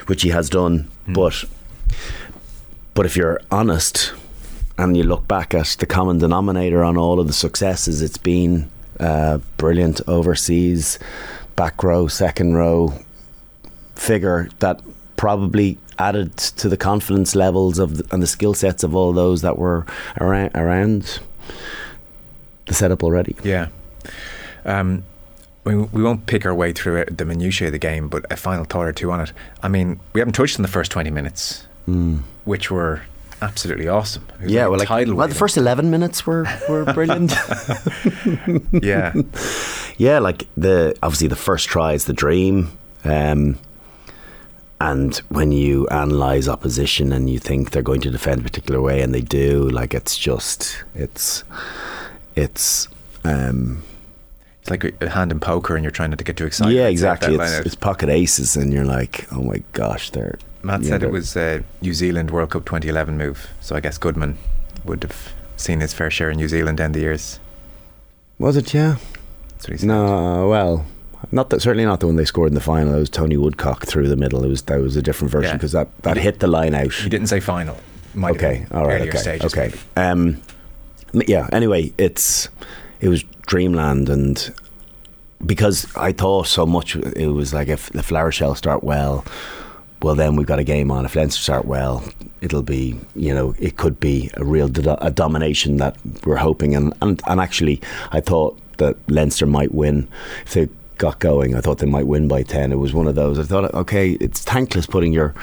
[0.07, 0.89] which he has done.
[1.07, 1.45] But
[2.95, 4.15] but if you're honest
[4.81, 8.71] and you look back at the common denominator on all of the successes, it's been
[8.99, 10.99] uh, brilliant overseas
[11.55, 12.95] back row, second row
[13.95, 14.81] figure that
[15.17, 19.43] probably added to the confidence levels of the, and the skill sets of all those
[19.43, 19.85] that were
[20.19, 21.21] around around
[22.65, 23.37] the setup already.
[23.45, 23.69] Yeah.
[24.65, 25.05] Um,
[25.65, 28.37] we, we won't pick our way through it, the minutiae of the game, but a
[28.37, 29.33] final thought or two on it.
[29.63, 31.67] I mean, we haven't touched on the first 20 minutes,
[32.47, 33.03] which were
[33.43, 34.25] absolutely awesome.
[34.45, 37.33] Yeah, like well, like, tidal well, the first eleven minutes were were brilliant.
[38.73, 39.13] yeah.
[39.97, 42.77] yeah, like the obviously the first try is the dream.
[43.05, 43.59] Um,
[44.81, 49.03] and when you analyze opposition and you think they're going to defend a particular way
[49.03, 51.45] and they do, like it's just it's
[52.35, 52.89] it's
[53.25, 53.83] um,
[54.69, 56.75] like a hand in poker, and you're trying not to get too excited.
[56.75, 57.35] yeah, exactly.
[57.35, 60.39] It's, it's pocket aces, and you're like, oh my gosh, they're.
[60.63, 63.99] Matt yeah, said it was a New Zealand World Cup 2011 move, so I guess
[63.99, 64.39] Goodman
[64.85, 67.39] would have seen his fair share in New Zealand end the years.
[68.39, 68.73] Was it?
[68.73, 68.97] Yeah.
[69.53, 69.89] That's what he said.
[69.89, 70.87] No, well,
[71.33, 72.95] not that, certainly not the one they scored in the final.
[72.95, 74.43] It was Tony Woodcock through the middle.
[74.45, 75.57] It was that was a different version Yeah.
[75.57, 76.93] because that, that hit the line out.
[76.93, 77.77] He didn't say final.
[78.15, 79.73] Might okay, all right, okay, stages, okay.
[79.97, 80.43] Um,
[81.13, 81.49] yeah.
[81.53, 82.49] Anyway, it's
[83.01, 84.53] it was dreamland, and
[85.47, 89.25] because I thought so much, it was like if if La Rochelle start well,
[90.03, 91.05] well then we've got a game on.
[91.05, 92.03] If Leinster start well,
[92.41, 96.75] it'll be you know it could be a real do- a domination that we're hoping,
[96.75, 97.81] and and and actually
[98.13, 100.09] I thought that Leinster might win
[100.47, 100.69] if they
[101.01, 101.57] got going.
[101.57, 102.71] I thought they might win by ten.
[102.71, 103.39] It was one of those.
[103.39, 105.35] I thought, okay, it's thankless putting your,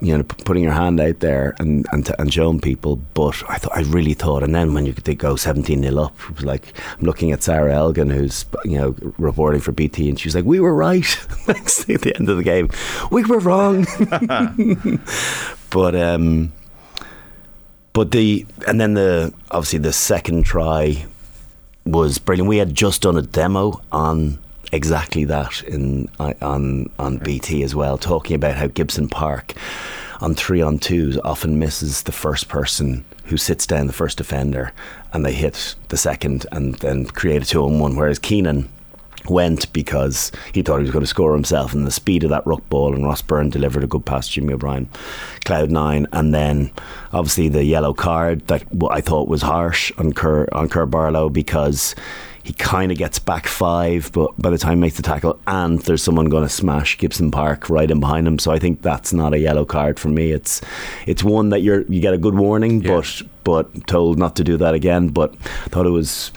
[0.00, 2.96] you know, putting your hand out there and and, and showing people.
[3.12, 6.18] But I thought, I really thought, and then when you they go seventeen 0 up,
[6.30, 10.18] it was like I'm looking at Sarra Elgan, who's you know reporting for BT, and
[10.18, 11.26] she's like, we were right.
[11.46, 12.70] Next at the end of the game,
[13.12, 13.86] we were wrong.
[15.70, 16.52] but um,
[17.92, 21.04] but the and then the obviously the second try
[21.84, 22.48] was brilliant.
[22.48, 24.38] We had just done a demo on
[24.74, 29.54] exactly that in on on BT as well, talking about how Gibson Park
[30.20, 34.72] on three on twos often misses the first person who sits down the first defender,
[35.12, 37.96] and they hit the second and then create a two on one.
[37.96, 38.68] Whereas Keenan
[39.28, 42.46] went because he thought he was going to score himself and the speed of that
[42.46, 44.86] ruck ball and Ross Byrne delivered a good pass to Jimmy O'Brien
[45.46, 46.70] cloud nine and then
[47.12, 51.94] obviously the yellow card that I thought was harsh on Kerr on Kerr Barlow because
[52.44, 55.80] he kind of gets back five but by the time he makes the tackle and
[55.80, 59.12] there's someone going to smash Gibson Park right in behind him so I think that's
[59.12, 60.60] not a yellow card for me it's
[61.06, 62.96] it's one that you're you get a good warning Yeah.
[62.96, 66.30] but but told not to do that again but I thought it was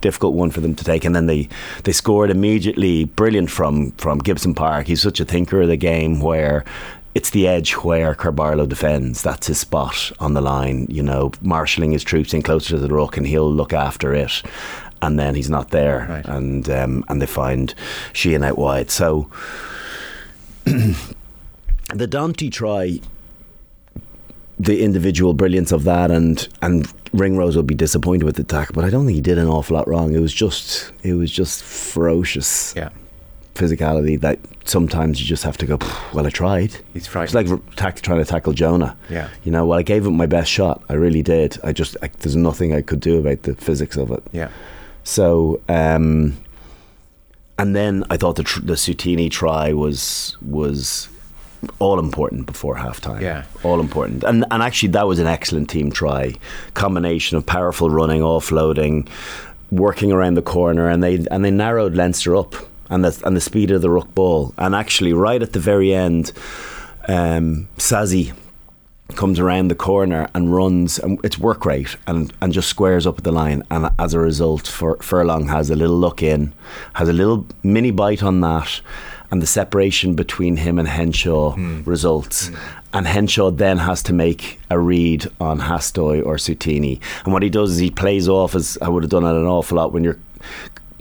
[0.00, 1.04] difficult one for them to take.
[1.04, 1.48] And then they,
[1.84, 3.04] they scored immediately.
[3.04, 4.86] Brilliant from, from Gibson Park.
[4.86, 6.64] He's such a thinker of the game where
[7.14, 9.22] it's the edge where Kerr-Barlow defends.
[9.22, 12.88] That's his spot on the line, you know, marshalling his troops in closer to the
[12.88, 14.42] ruck and he'll look after it.
[15.02, 16.26] And then he's not there, Right.
[16.26, 17.74] and um, and they find
[18.12, 18.90] Sheehan out wide.
[18.90, 19.30] So
[20.64, 23.00] the Danty try
[24.58, 28.84] the individual brilliance of that and and Ringrose would be disappointed with the tackle, but
[28.84, 30.12] I don't think he did an awful lot wrong.
[30.12, 32.90] It was just it was just ferocious Yeah.
[33.54, 35.78] physicality that sometimes you just have to go.
[36.12, 36.72] Well, I tried.
[36.92, 38.96] He's It's like tack, trying to tackle Jonah.
[39.08, 39.28] Yeah.
[39.44, 39.66] you know.
[39.66, 40.82] Well, I gave it my best shot.
[40.90, 41.58] I really did.
[41.64, 44.22] I just I, there's nothing I could do about the physics of it.
[44.30, 44.50] Yeah.
[45.10, 46.36] So, um,
[47.58, 51.08] and then I thought the tr- the Seuteni try was was
[51.80, 53.20] all important before halftime.
[53.20, 53.44] Yeah.
[53.64, 54.22] all important.
[54.22, 56.36] And and actually, that was an excellent team try.
[56.74, 59.08] Combination of powerful running, offloading,
[59.72, 62.54] working around the corner, and they and they narrowed Leinster up.
[62.88, 65.94] And the, and the speed of the ruck ball, and actually, right at the very
[65.94, 66.32] end,
[67.06, 68.32] um, Sazy
[69.16, 73.18] comes around the corner and runs and it's work rate and, and just squares up
[73.18, 76.52] at the line and as a result Fur, Furlong has a little look in
[76.94, 78.80] has a little mini bite on that
[79.30, 81.84] and the separation between him and Henshaw hmm.
[81.84, 82.48] results.
[82.48, 82.56] Hmm.
[82.92, 87.50] And Henshaw then has to make a read on Hastoy or Seuteni and what he
[87.50, 90.02] does is he plays off as I would have done it an awful lot when
[90.04, 90.18] you're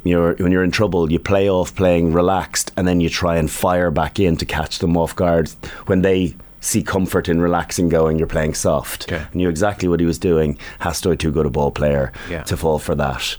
[0.03, 3.49] you're when you're in trouble, you play off playing relaxed, and then you try and
[3.49, 5.49] fire back in to catch them off guard
[5.87, 9.11] when they see comfort in relaxing, going you're playing soft.
[9.11, 9.25] Okay.
[9.33, 10.57] Knew exactly what he was doing.
[10.81, 12.43] Hastoy too good a ball player Yeah.
[12.43, 13.37] to fall for that.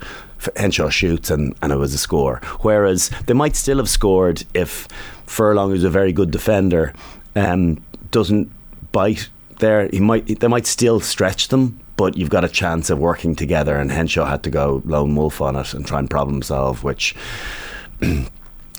[0.57, 2.41] Henshaw shoots and, and it was a score.
[2.61, 4.89] Whereas they might still have scored if
[5.27, 6.95] Furlong, who's a very good defender,
[7.37, 8.51] um, doesn't
[8.91, 9.29] bite
[9.59, 9.87] there.
[9.89, 13.77] He might they might still stretch them, but you've got a chance of working together.
[13.77, 17.15] And Henshaw had to go lone wolf on it and try and problem solve, which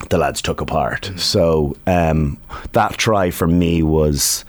[0.08, 1.12] the lads took apart.
[1.16, 2.38] So um,
[2.72, 4.44] that try for me was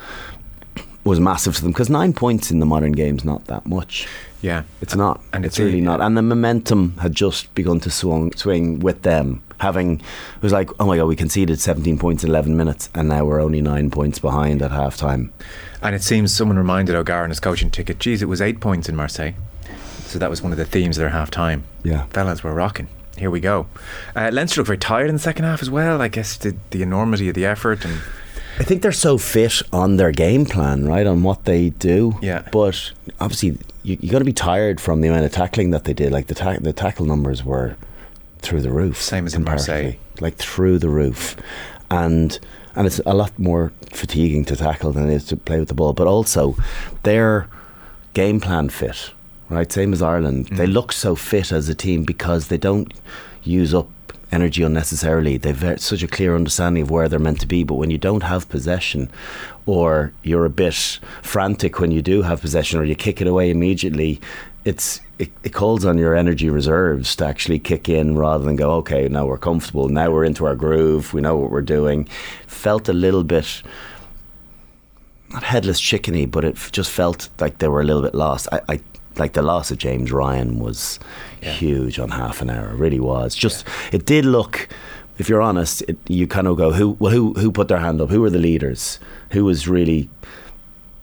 [1.03, 4.07] was massive to them because nine points in the modern game is not that much.
[4.41, 4.63] Yeah.
[4.81, 6.01] It's not, And it's it's really not.
[6.01, 9.41] And the momentum had just begun to swung, swing with them.
[9.59, 13.07] Having it was like, oh my god, we conceded 17 points in 11 minutes, and
[13.07, 15.31] now we're only nine points behind at half time.
[15.81, 18.89] And it seems someone reminded O'Gara in his coaching ticket, geez, it was eight points
[18.89, 19.31] in Marseille.
[20.05, 21.63] So that was one of the themes of their half time.
[21.83, 22.05] Yeah.
[22.07, 22.87] Fellas, we're rocking.
[23.17, 23.67] Here we go.
[24.15, 26.01] Uh, Leinster looked very tired in the second half as well.
[26.01, 28.01] I guess the, the enormity of the effort and
[28.59, 32.17] I think they're so fit on their game plan, right, on what they do.
[32.21, 32.47] Yeah.
[32.51, 35.93] But obviously, you, you got to be tired from the amount of tackling that they
[35.93, 36.11] did.
[36.11, 37.75] Like the ta- the tackle numbers were
[38.39, 39.01] through the roof.
[39.01, 39.43] Same as in.
[39.43, 39.93] Marseille.
[40.19, 41.35] like through the roof,
[41.89, 42.39] and
[42.75, 45.73] and it's a lot more fatiguing to tackle than it is to play with the
[45.73, 45.93] ball.
[45.93, 46.55] But also,
[47.01, 47.47] their
[48.13, 49.11] game plan fit,
[49.49, 49.71] right?
[49.71, 50.47] Same as Ireland.
[50.51, 50.73] They Mm.
[50.73, 52.93] look so fit as a team because they don't
[53.43, 53.89] use up
[54.31, 55.37] energy unnecessarily.
[55.37, 57.63] They've such a clear understanding of where they're meant to be.
[57.63, 59.09] But when you don't have possession,
[59.65, 63.51] or you're a bit frantic when you do have possession, or you kick it away
[63.51, 64.19] immediately,
[64.65, 68.71] it's it, it calls on your energy reserves to actually kick in rather than go,
[68.71, 72.07] okay, now we're comfortable, now we're into our groove, we know what we're doing.
[72.47, 73.61] Felt a little bit
[75.31, 78.47] not headless chickeny, but it just felt like they were a little bit lost.
[78.51, 78.79] I, I
[79.17, 80.99] like the loss of James Ryan was
[81.41, 81.51] yeah.
[81.51, 82.71] huge on half an hour.
[82.71, 83.35] It really was.
[83.35, 83.97] Just yeah.
[83.97, 84.67] it did look.
[85.17, 88.01] If you're honest, it, you kind of go, who well, who who put their hand
[88.01, 88.09] up?
[88.09, 88.99] Who were the leaders?
[89.31, 90.09] Who was really,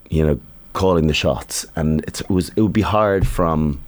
[0.09, 0.41] you know,
[0.73, 1.65] calling the shots?
[1.77, 3.81] And it was it would be hard from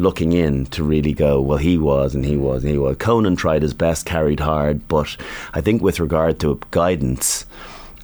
[0.00, 2.96] looking in to really go, well, he was and he was and he was.
[2.96, 5.16] Conan tried his best, carried hard, but
[5.52, 7.44] I think with regard to guidance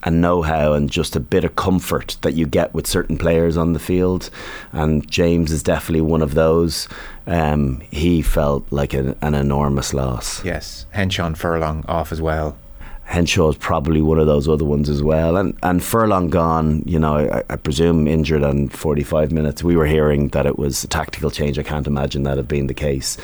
[0.06, 3.56] and know how and just a bit of comfort that you get with certain players
[3.56, 4.30] on the field.
[4.72, 6.88] And James is definitely one of those.
[7.26, 10.44] Um, he felt like an, an enormous loss.
[10.44, 12.56] Yes, Henshaw and Furlong off as well.
[13.02, 15.36] Henshaw is probably one of those other ones as well.
[15.36, 19.62] And and Furlong gone, you know, I, I, presume injured on 45 minutes.
[19.62, 21.58] We were hearing that it was a tactical change.
[21.58, 23.16] I can't imagine that have been the case.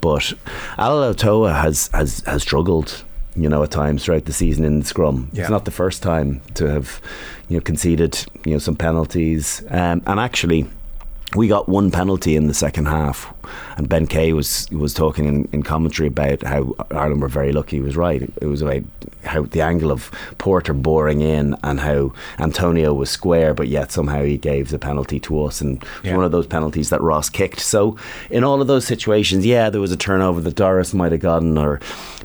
[0.00, 0.34] But
[0.76, 3.04] Alaalatoa has, has, has struggled
[3.38, 5.30] you know, at times throughout the season in the scrum.
[5.32, 5.42] Yeah.
[5.42, 7.00] It's not the first time to have,
[7.48, 9.62] you know, conceded, you know, some penalties.
[9.70, 10.66] Um, and actually,
[11.36, 13.32] we got one penalty in the second half,
[13.76, 17.76] and Ben Kay was was talking in, in, commentary about how Ireland were very lucky.
[17.76, 18.22] He was right.
[18.40, 18.82] It was about
[19.24, 24.22] how the angle of Porter boring in and how Atonio was square, but yet somehow
[24.22, 26.16] he gave the penalty to us, and yeah.
[26.16, 27.60] one of those penalties that Ross kicked.
[27.60, 27.96] So
[28.30, 31.58] in all of those situations, yeah, there was a turnover that Doris might have gotten,
[31.58, 31.80] or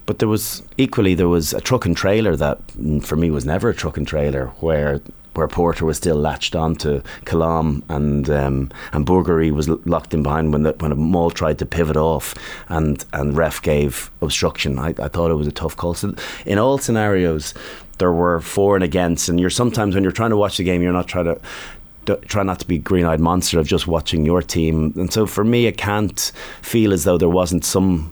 [0.06, 3.46] but there was equally there was a truck and trailer that mm, for me was
[3.46, 5.02] never a truck and trailer where
[5.34, 10.24] where Porter was still latched on to Kalam and um, and Bourgarit was locked in
[10.24, 12.36] behind when the, when a Maul tried to pivot off
[12.70, 14.80] and and ref gave obstruction.
[14.80, 15.94] I, I thought it was a tough call.
[15.94, 16.16] So
[16.46, 17.54] in all scenarios,
[17.98, 20.82] there were for and against, and you're sometimes when you're trying to watch the game,
[20.82, 21.40] you're not trying to
[22.26, 24.94] try not to be green-eyed monster of just watching your team.
[24.98, 28.12] And so for me, I can't feel as though there wasn't some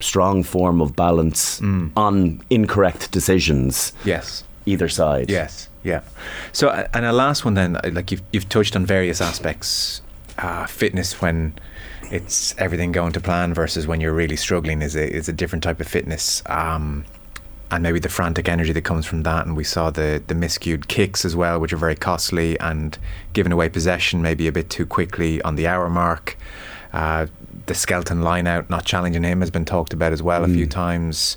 [0.00, 1.90] strong form of balance mm.
[1.94, 3.92] on incorrect decisions.
[4.04, 4.44] Yes.
[4.68, 5.30] Either side.
[5.30, 5.68] Yes.
[5.82, 6.02] Yeah.
[6.52, 10.02] So, and a last one then, uh, like you've you've touched on various aspects,
[10.38, 11.54] uh, fitness when
[12.10, 15.62] it's everything going to plan versus when you're really struggling is a is a different
[15.62, 16.42] type of fitness.
[16.46, 17.04] Um,
[17.70, 20.88] and maybe the frantic energy that comes from that, and we saw the the miscued
[20.88, 22.98] kicks as well, which are very costly, and
[23.32, 26.36] giving away possession maybe a bit too quickly on the hour mark.
[26.92, 27.26] Uh,
[27.66, 30.50] the skeleton line out, not challenging him, has been talked about as well mm.
[30.50, 30.70] a few mm.
[30.70, 31.36] times,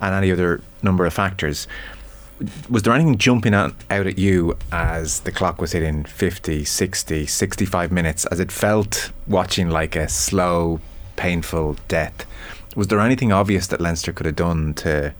[0.00, 1.66] and any other number of factors.
[2.68, 7.26] Was there anything jumping out, out at you as the clock was hitting 50, 60,
[7.26, 10.80] 65 minutes, as it felt watching like a slow,
[11.16, 12.26] painful death?
[12.74, 15.12] Was there anything obvious that Leinster could have done to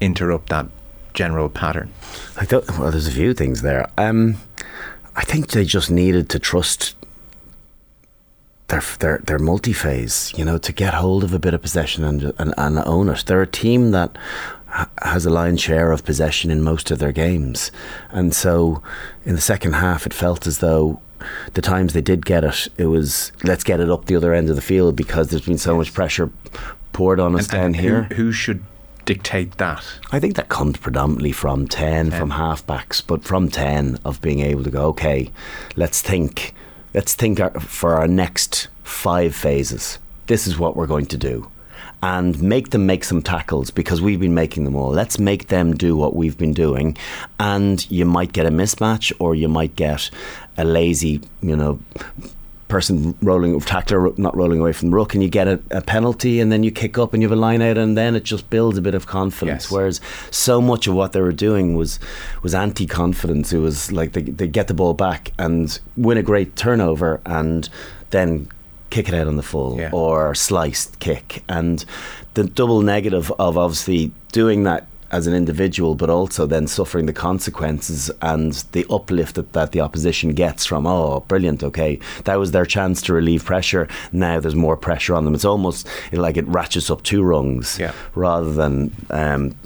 [0.00, 0.66] interrupt that
[1.12, 1.92] general pattern?
[2.36, 3.90] I thought, well, there's a few things there.
[3.98, 4.36] Um,
[5.16, 6.94] I think they just needed to trust
[8.70, 10.32] they're they're they're multi-phase.
[10.36, 13.24] You know, to get hold of a bit of possession and and, and own it.
[13.26, 14.16] They're a team that
[15.02, 17.70] has a lion's share of possession in most of their games,
[18.10, 18.82] and so
[19.24, 21.00] in the second half, it felt as though
[21.54, 24.48] the times they did get it, it was let's get it up the other end
[24.48, 26.30] of the field because there's been so much pressure
[26.92, 28.02] poured on us and, down and here.
[28.04, 28.64] Who, who should
[29.04, 29.84] dictate that?
[30.12, 34.40] I think that comes predominantly from 10, 10, from halfbacks, but from 10 of being
[34.40, 35.30] able to go, okay,
[35.76, 36.54] let's think
[36.94, 39.98] let's think for our next five phases.
[40.26, 41.50] This is what we're going to do.
[42.02, 44.90] And make them make some tackles because we've been making them all.
[44.90, 46.96] Let's make them do what we've been doing.
[47.38, 50.10] And you might get a mismatch or you might get
[50.56, 51.78] a lazy, you know,
[52.70, 56.40] person rolling tackler not rolling away from the rook and you get a, a, penalty
[56.40, 58.48] and then you kick up and you have a line out and then it just
[58.48, 59.72] builds a bit of confidence yes.
[59.72, 61.98] whereas so much of what they were doing was
[62.42, 66.54] was anti-confidence it was like they, they get the ball back and win a great
[66.54, 67.68] turnover and
[68.10, 68.48] then
[68.90, 69.90] kick it out on the full yeah.
[69.92, 71.84] or sliced kick and
[72.34, 77.12] the double negative of obviously doing that as an individual, but also then suffering the
[77.12, 82.52] consequences and the uplift that, that the opposition gets from, oh, brilliant, okay, that was
[82.52, 83.88] their chance to relieve pressure.
[84.12, 85.34] Now there's more pressure on them.
[85.34, 87.92] It's almost like it ratchets up two rungs yeah.
[88.14, 88.94] rather than.
[89.10, 89.56] Um,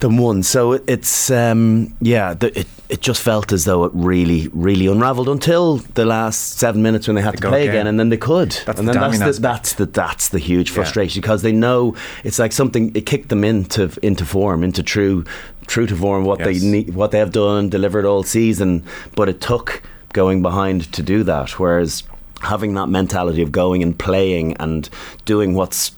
[0.00, 0.42] than one.
[0.42, 5.28] So it's um, yeah, the, it it just felt as though it really really unravelled
[5.28, 7.74] until the last seven minutes when they had they to play again.
[7.74, 7.86] again.
[7.86, 8.50] and then they could.
[8.50, 11.22] That's and the then that's the, that's the that's the huge frustration yeah.
[11.22, 15.24] because they know it's like something it kicked them into into form, into true
[15.66, 16.60] true to form what yes.
[16.60, 18.84] they need, what they have done, delivered all season,
[19.14, 19.82] but it took
[20.12, 21.58] going behind to do that.
[21.60, 22.02] Whereas
[22.42, 24.88] having that mentality of going and playing and
[25.24, 25.92] doing what's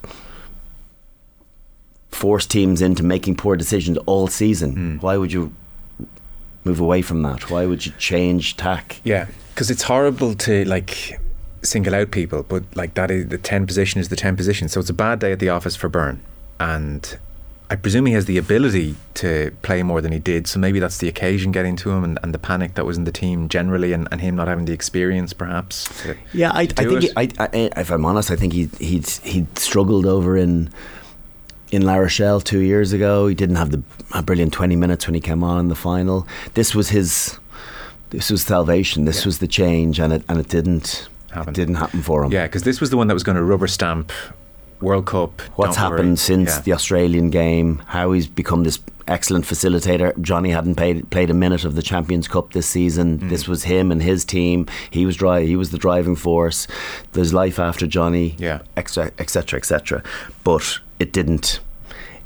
[2.11, 4.72] forced teams into making poor decisions all season.
[4.72, 4.97] Hmm.
[4.99, 5.55] Why would you
[6.65, 7.51] move away from that?
[7.51, 9.01] Why would you change tack?
[9.05, 11.21] Yeah, because it's horrible to like
[11.63, 14.69] single out people, but like that is the ten position is the ten position.
[14.69, 16.21] So it's a bad day at the office for Byrne,
[16.61, 17.19] and
[17.71, 20.47] I presume he has the ability to play more than he did.
[20.47, 23.05] So maybe that's the occasion getting to him, and, and the panic that was in
[23.05, 25.89] the team generally, and, and him not having the experience, perhaps.
[26.03, 29.09] to- Yeah, I, I think he, I, I, if I'm honest, I think he he'd
[29.09, 30.69] he'd struggled over in
[31.73, 33.27] in La Rochelle two years ago.
[33.27, 33.83] He didn't have the
[34.14, 36.27] a brilliant 20 minutes when he came on in the final.
[36.55, 37.39] This was his.
[38.11, 39.07] This was salvation.
[39.07, 39.27] This Yeah.
[39.27, 41.49] was the change, and it and it didn't Happen.
[41.51, 42.31] it didn't happen for him.
[42.31, 44.12] Yeah, because this was the one that was going to rubber stamp
[44.83, 45.41] World Cup.
[45.57, 45.99] What's don't worry.
[45.99, 46.61] happened since Yeah.
[46.61, 47.81] the Australian game?
[47.87, 50.12] How he's become this excellent facilitator.
[50.20, 53.18] Johnny hadn't played played a minute of the Champions Cup this season.
[53.18, 53.29] Mm.
[53.31, 54.66] This was him and his team.
[54.91, 55.45] He was dry.
[55.45, 56.66] He was the driving force.
[57.14, 58.35] There's life after Johnny.
[58.39, 58.59] Yeah.
[58.77, 59.12] etc.
[59.18, 59.57] etc.
[59.59, 60.03] etc.
[60.45, 61.61] But it didn't.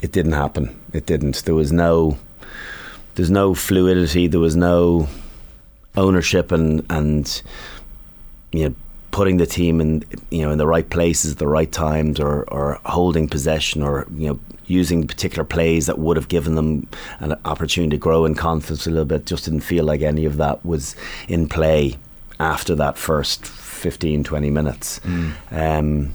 [0.02, 0.78] It didn't happen.
[0.92, 1.44] It didn't.
[1.46, 2.18] There was no.
[3.14, 4.26] There's no fluidity.
[4.26, 5.08] There was no
[5.96, 7.42] ownership and and
[8.52, 8.74] you know
[9.12, 12.42] putting the team in you know in the right places at the right times or
[12.50, 16.86] or holding possession or you know using particular plays that would have given them
[17.20, 20.36] an opportunity to grow in confidence a little bit just didn't feel like any of
[20.36, 20.94] that was
[21.28, 21.96] in play
[22.38, 25.00] after that first 15 20 minutes
[25.50, 26.12] um,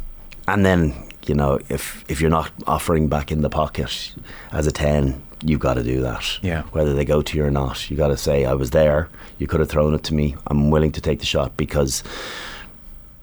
[0.47, 0.93] and then
[1.27, 4.13] you know if if you're not offering back in the pocket
[4.51, 6.63] as a 10 you've got to do that Yeah.
[6.71, 9.09] whether they go to you or not you got to say I was there
[9.39, 12.03] you could have thrown it to me I'm willing to take the shot because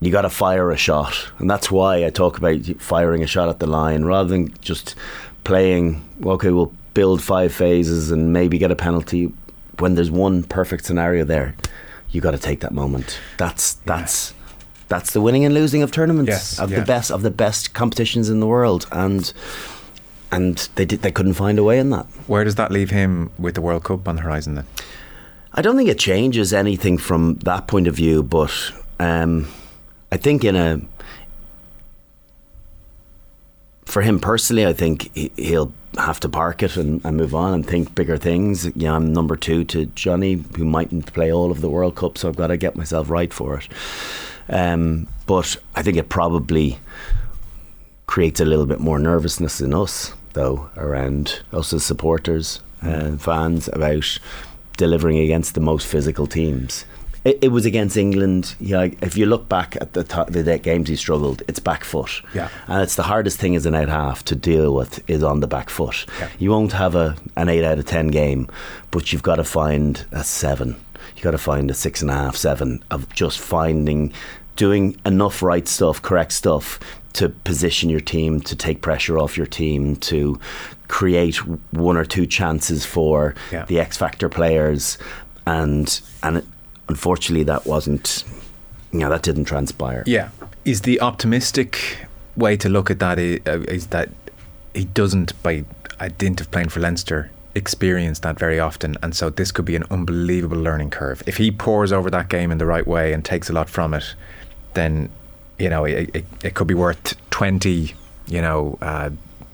[0.01, 3.49] you got to fire a shot, and that's why I talk about firing a shot
[3.49, 4.95] at the line rather than just
[5.43, 6.05] playing.
[6.25, 9.33] Okay, we'll build five phases and maybe get a penalty.
[9.81, 11.57] When there's one perfect scenario there,
[12.13, 13.19] you got to take that moment.
[13.39, 14.35] That's that's
[14.89, 16.81] that's the winning and losing of tournaments Yes, of yeah.
[16.81, 19.33] the best of the best competitions in the world, and
[20.33, 22.07] and they did they couldn't find a way in that.
[22.27, 24.67] Where does that leave him with the World Cup on the horizon then?
[25.55, 28.53] I don't think it changes anything from that point of view, but
[29.01, 29.49] um,
[30.13, 30.81] I think in a
[33.85, 37.55] for him personally, I think he, he'll have to park it and, and move on
[37.55, 38.67] and think bigger things.
[38.67, 42.19] You know, I'm number two to Johnny, who mightn't play all of the World Cup,
[42.19, 43.69] so I've got to get myself right for it.
[44.49, 46.79] Um, but I think it probably
[48.07, 53.69] creates a little bit more nervousness in us, though, around us as supporters and fans
[53.73, 54.19] about
[54.77, 56.85] delivering against the most physical teams.
[57.25, 58.55] It, it was against England.
[58.61, 62.23] Yeah, if you look back at the to- the games he struggled, it's back foot.
[62.33, 62.49] Yeah.
[62.69, 65.49] and it's the hardest thing as an out half to deal with is on the
[65.49, 66.07] back foot.
[66.21, 66.29] Yeah.
[66.39, 68.49] You won't have a an eight out of ten game,
[68.93, 70.77] but you've got to find a seven.
[71.19, 74.13] You got to find a six and a half, seven of just finding,
[74.55, 76.79] doing enough right stuff, correct stuff
[77.15, 80.39] to position your team, to take pressure off your team, to
[80.87, 81.37] create
[81.73, 83.65] one or two chances for Yeah.
[83.65, 84.97] the X factor players,
[85.45, 86.45] and and it,
[86.89, 88.23] unfortunately that wasn't,
[88.93, 90.05] you know, that didn't transpire.
[90.07, 90.29] Yeah.
[90.65, 92.07] Is the optimistic
[92.37, 94.11] way to look at that is, uh, is that
[94.73, 95.65] he doesn't, by
[95.99, 98.97] a dint of playing for Leinster, experience that very often.
[99.03, 101.23] And so this could be an unbelievable learning curve.
[101.27, 103.93] If he pours over that game in the right way and takes a lot from
[103.93, 104.15] it,
[104.75, 105.11] then,
[105.59, 107.95] you know, it, it, it could be worth 20,
[108.29, 109.11] you know, uh,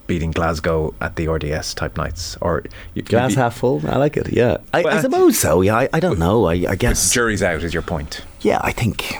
[0.07, 2.37] beating Glasgow at the RDS type nights.
[2.41, 2.63] Or
[2.95, 3.83] you, Glass half full.
[3.89, 4.33] I like it.
[4.33, 5.63] Yeah, I, Well, I suppose so.
[5.63, 6.47] Yeah, I, I don't know.
[6.47, 7.13] I, I guess.
[7.13, 8.23] Jury's out, is your point.
[8.43, 9.17] Yeah, I think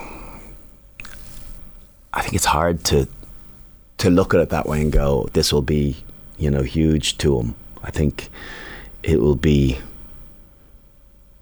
[2.15, 3.09] I think it's hard to
[3.99, 5.97] to look at it that way and go, this will be,
[6.37, 7.55] you know, huge to him.
[7.83, 8.29] I think
[9.05, 9.79] it will be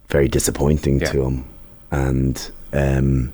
[0.08, 1.10] very disappointing Yeah.
[1.12, 1.44] to him,
[1.90, 3.32] and um,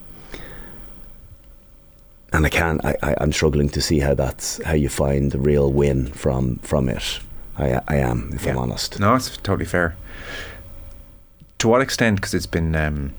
[2.32, 2.84] and I can't.
[2.84, 6.56] I, I, I'm struggling to see how that's how you find the real win from
[6.56, 7.20] from it.
[7.56, 9.00] I I am, if I'm honest.
[9.00, 9.96] No, it's totally fair.
[11.58, 13.14] To what extent, because it's been um,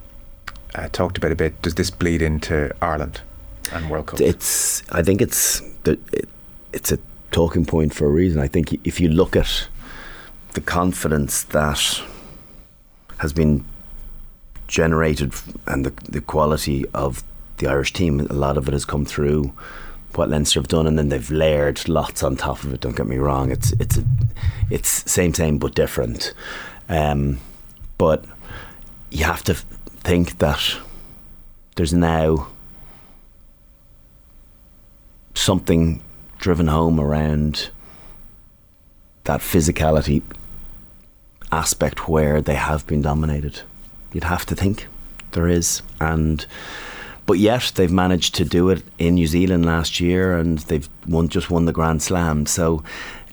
[0.76, 3.20] uh, talked about a bit, does this bleed into Ireland
[3.74, 4.22] and World Cup?
[4.22, 6.30] it's I think it's the, it,
[6.72, 7.00] it's a
[7.32, 8.40] talking point for a reason.
[8.42, 9.68] I think if you look at
[10.54, 12.02] the confidence that
[13.20, 13.66] has been
[14.68, 15.34] generated
[15.68, 17.24] and the, the quality of
[17.58, 19.54] the Irish team, a lot of it has come through
[20.16, 22.82] what Leinster have done, and then they've layered lots on top of it.
[22.82, 24.04] Don't get me wrong; it's it's a,
[24.70, 26.34] it's same same but different.
[26.88, 27.40] Um,
[27.98, 28.26] but
[29.12, 30.78] you have to think that
[31.76, 32.48] there's now
[35.36, 36.02] something
[36.40, 37.70] driven home around
[39.26, 40.24] that physicality
[41.52, 43.62] aspect where they have been dominated.
[44.14, 44.88] You'd have to think
[45.32, 46.46] there is, and
[47.26, 51.30] but yet they've managed to do it in New Zealand last year, and they've won
[51.30, 52.46] just won the Grand Slam.
[52.46, 52.84] So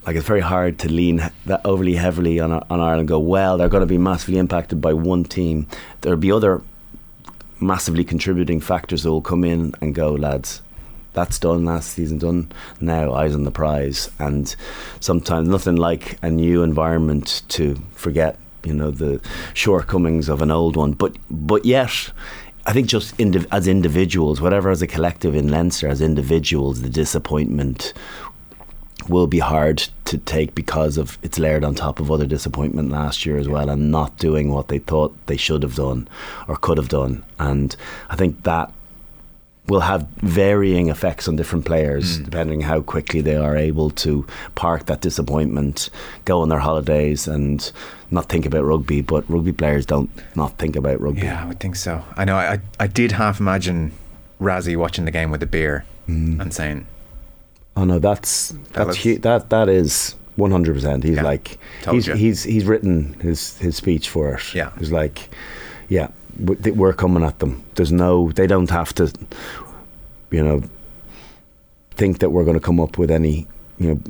[0.07, 3.01] like it's very hard to lean that overly heavily on on Ireland.
[3.01, 5.67] and Go well, they're going to be massively impacted by one team.
[6.01, 6.63] There'll be other
[7.61, 10.63] massively contributing factors that will come in and go, lads.
[11.17, 13.15] That's done last season, done now.
[13.15, 14.55] Eyes on the prize, and
[15.01, 19.23] sometimes nothing like a new environment to forget, you know, the
[19.55, 20.93] shortcomings of an old one.
[20.93, 22.13] But but yet,
[22.67, 26.91] I think just indiv- as individuals, whatever as a collective in Leinster, as individuals, the
[26.91, 27.95] disappointment
[29.09, 33.25] will be hard to take because of it's layered on top of other disappointment last
[33.25, 36.09] year as well and not doing what they thought they should have done
[36.49, 37.77] or could have done and
[38.11, 38.73] I think that
[39.69, 42.25] will have varying effects on different players mm.
[42.25, 45.91] depending how quickly they are able to park that disappointment
[46.25, 47.73] go on their holidays and
[48.11, 51.59] not think about rugby but rugby players don't not think about rugby Yeah, I would
[51.59, 52.05] think so.
[52.17, 52.37] I know.
[52.37, 53.93] I I did half imagine
[54.41, 56.41] Rassie watching the game with a beer mm.
[56.41, 56.87] and saying,
[57.77, 61.03] Oh no, that's that's hu- that that is one hundred percent.
[61.05, 61.59] He's Yeah, like
[61.91, 62.15] he's you.
[62.15, 64.55] he's he's written his his speech for it.
[64.55, 64.71] Yeah.
[64.79, 65.29] he's like,
[65.89, 66.09] yeah,
[66.39, 67.65] we're coming at them.
[67.75, 69.13] There's no, they don't have to,
[70.31, 70.63] you know,
[71.93, 73.47] think that we're going to come up with any,
[73.79, 74.01] you know,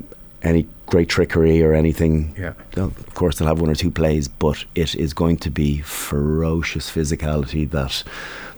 [0.43, 2.35] any great trickery or anything.
[2.39, 2.53] Yeah.
[2.73, 5.81] They'll- of course, they'll have one or two plays, but it is going to be
[5.81, 8.03] ferocious physicality that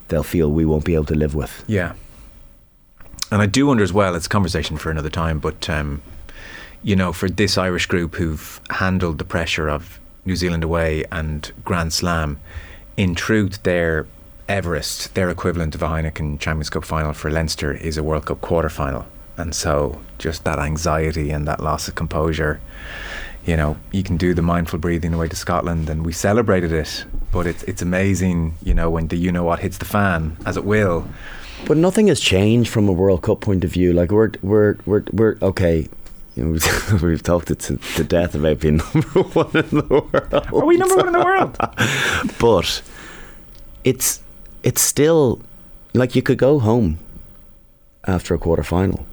[0.08, 1.64] they'll feel we won't be able to live with.
[1.66, 1.92] Yeah.
[3.30, 6.00] And I do wonder as well, it's a conversation for another time, but, um,
[6.82, 11.52] you know, for this Irish group who've handled the pressure of New Zealand away and
[11.64, 12.38] Grand Slam,
[12.98, 14.06] in truth, their
[14.48, 18.40] Everest, their equivalent of a Heineken Champions Cup final for Leinster, is a World Cup
[18.40, 19.06] quarter final.
[19.36, 22.60] And so just that anxiety and that loss of composure,
[23.46, 27.04] you know, you can do the mindful breathing away to Scotland and we celebrated it.
[27.30, 30.56] But it's, it's amazing, you know, when the you know what hits the fan, as
[30.56, 31.06] it will.
[31.66, 33.92] But nothing has changed from a World Cup point of view.
[33.92, 35.88] Like we're we're we're we're okay.
[36.38, 39.84] You know, we've, we've talked it to, to death about being number one in the
[39.88, 40.46] world.
[40.52, 41.56] Are we number one in the world?
[42.38, 42.82] But
[43.82, 44.22] it's
[44.62, 45.40] it's still
[45.94, 46.98] like you could go home
[48.06, 49.04] after a quarter final.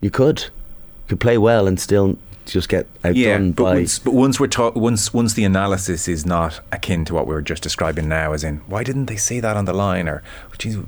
[0.00, 0.42] You could.
[0.42, 4.38] You could play well and still just get outdone yeah, but by once, but once
[4.38, 8.08] we're ta- once once the analysis is not akin to what we were just describing
[8.08, 10.22] now, as in why didn't they say that on the line or
[10.58, 10.78] geez,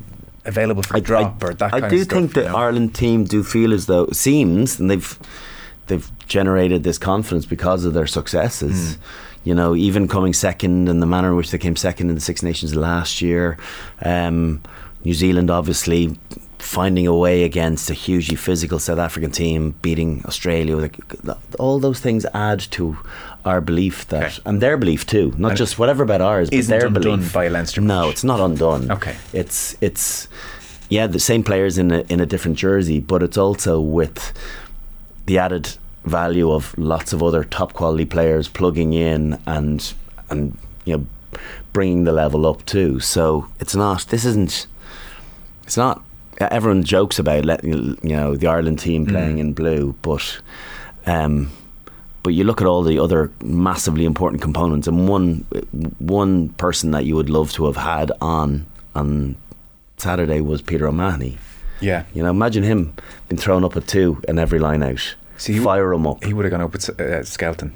[0.45, 2.19] available for I, drop I, or that I kind do of stuff.
[2.19, 2.57] think you the know?
[2.57, 5.19] Ireland team do feel as though it seems, and they've
[5.87, 8.95] they've generated this confidence because of their successes.
[8.97, 9.01] Hmm.
[9.49, 12.21] You know, even coming second and the manner in which they came second in the
[12.21, 13.57] Six Nations last year.
[14.03, 14.61] Um,
[15.05, 16.19] New Zealand obviously
[16.59, 20.91] finding a way against a hugely physical South African team, beating Australia.
[21.61, 22.97] All those things add to
[23.45, 24.43] our belief that, Okay.
[24.47, 27.33] and their belief too, not And just whatever about ours, but their undone belief.
[27.33, 28.91] by Leinster No, it's not undone.
[28.91, 29.15] Okay.
[29.33, 30.27] It's it's
[30.89, 34.33] yeah, the same players in a in a different jersey, but it's also with
[35.27, 39.93] the added value of lots of other top quality players plugging in and
[40.31, 41.07] and you know
[41.73, 43.01] bringing the level up too.
[43.01, 44.07] So it's not.
[44.09, 44.67] This isn't.
[45.65, 46.03] It's not.
[46.39, 50.41] Everyone jokes about letting you know the Ireland team playing in blue, but.
[51.07, 51.51] Um,
[52.23, 55.47] but you look at all the other massively important components, and one
[55.99, 58.67] one person that you would love to have had on
[58.97, 59.37] on
[59.97, 61.39] Saturday was Peter O'Mahony.
[61.81, 62.95] Yeah, You know, imagine him
[63.29, 65.15] being thrown up at two and every line out.
[65.37, 67.73] See, he- Fire him up he would have gone up with uh, Skelton.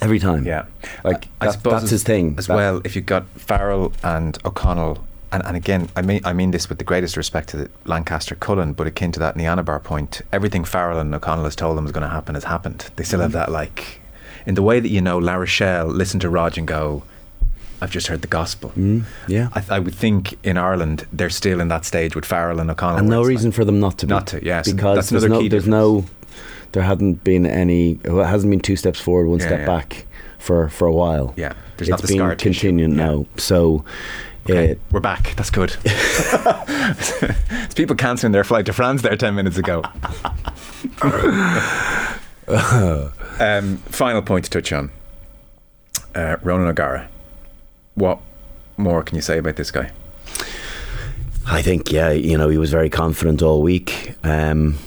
[0.00, 0.46] every time.
[0.46, 0.64] Yeah,
[1.04, 2.34] like I that- suppose that's his thing.
[2.38, 2.80] as That- well.
[2.84, 6.78] If you've got Farrell and O'Connell, and, and again, I mean I mean this with
[6.78, 10.98] the greatest respect to the Lancaster Cullen, but akin to that Nienaber point, everything Farrell
[10.98, 12.90] and O'Connell has told them is going to happen has happened.
[12.96, 14.00] They still have that like
[14.46, 17.02] in the way that you know La Rochelle listen to Rog and go.
[17.82, 18.70] I've just heard the gospel.
[18.76, 19.48] Mm, yeah.
[19.54, 22.98] I, I would think in Ireland they're still in that stage with Farrell and O'Connell.
[23.00, 24.10] and no reason like- for them not to be.
[24.10, 24.70] Not to, yes.
[24.70, 26.04] because That's there's no, key there's no,
[26.72, 27.98] there hadn't been any.
[28.04, 29.66] Well, it hasn't been two steps forward, one Yeah, step yeah.
[29.66, 30.06] back
[30.38, 31.34] for for a while.
[31.36, 33.04] Yeah, there's it's not the been scar continuing Yeah.
[33.06, 33.26] now.
[33.36, 33.84] So,
[34.48, 35.34] Okay, uh, we're back.
[35.36, 35.76] That's good.
[35.84, 39.82] It's people cancelling their flight to France there 10 minutes ago.
[43.38, 44.90] um, final point to touch on
[46.14, 47.08] uh, Ronan O'Gara.
[47.94, 48.20] What
[48.76, 49.90] more can you say about this guy?
[51.46, 54.14] I think, yeah, you know, he was very confident all week.
[54.24, 54.78] Um,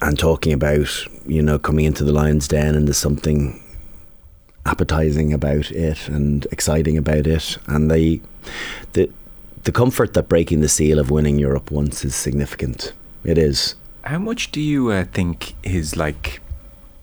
[0.00, 3.62] and talking about, you know, coming into the Lion's Den and there's something
[4.66, 7.56] appetizing about it and exciting about it.
[7.66, 8.20] And they,
[8.92, 9.10] the,
[9.64, 12.92] the comfort that breaking the seal of winning Europe once is significant.
[13.24, 13.76] It is.
[14.02, 16.40] How much do you uh, think his like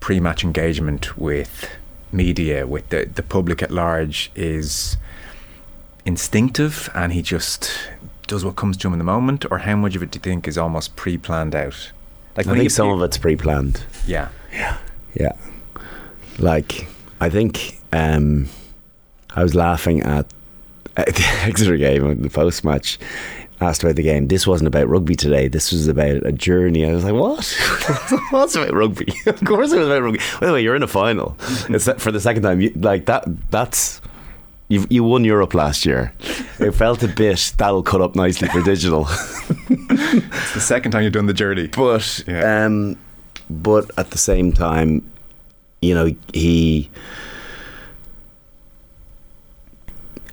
[0.00, 1.68] pre-match engagement with
[2.12, 4.96] media, with the the public at large, is
[6.04, 7.70] instinctive, and he just
[8.26, 10.20] does what comes to him in the moment, or how much of it do you
[10.20, 11.90] think is almost pre-planned out?
[12.36, 13.84] Like I think you- some of it's pre planned.
[14.06, 14.28] Yeah.
[14.52, 14.76] Yeah.
[15.14, 15.32] Yeah.
[16.38, 16.86] Like,
[17.20, 18.48] I think um,
[19.34, 20.26] I was laughing at,
[20.96, 22.98] at the Exeter game in the post match.
[23.60, 24.28] Asked about the game.
[24.28, 25.46] This wasn't about rugby today.
[25.46, 26.86] This was about a journey.
[26.86, 27.44] I was like, "What?
[28.30, 29.12] What's about rugby?
[29.26, 31.36] of course, it was about rugby." By the way, you're in a final.
[31.68, 32.62] It's for the second time.
[32.62, 33.24] You, like that.
[33.50, 34.00] That's
[34.68, 34.86] you.
[34.88, 36.14] You won Europe last year.
[36.58, 37.52] It felt a bit.
[37.58, 39.06] That'll cut up nicely for digital.
[39.72, 41.66] It's the second time you've done the journey.
[41.68, 42.64] but Yeah.
[42.64, 42.96] um,
[43.50, 45.02] but at the same time,
[45.82, 46.88] you know, he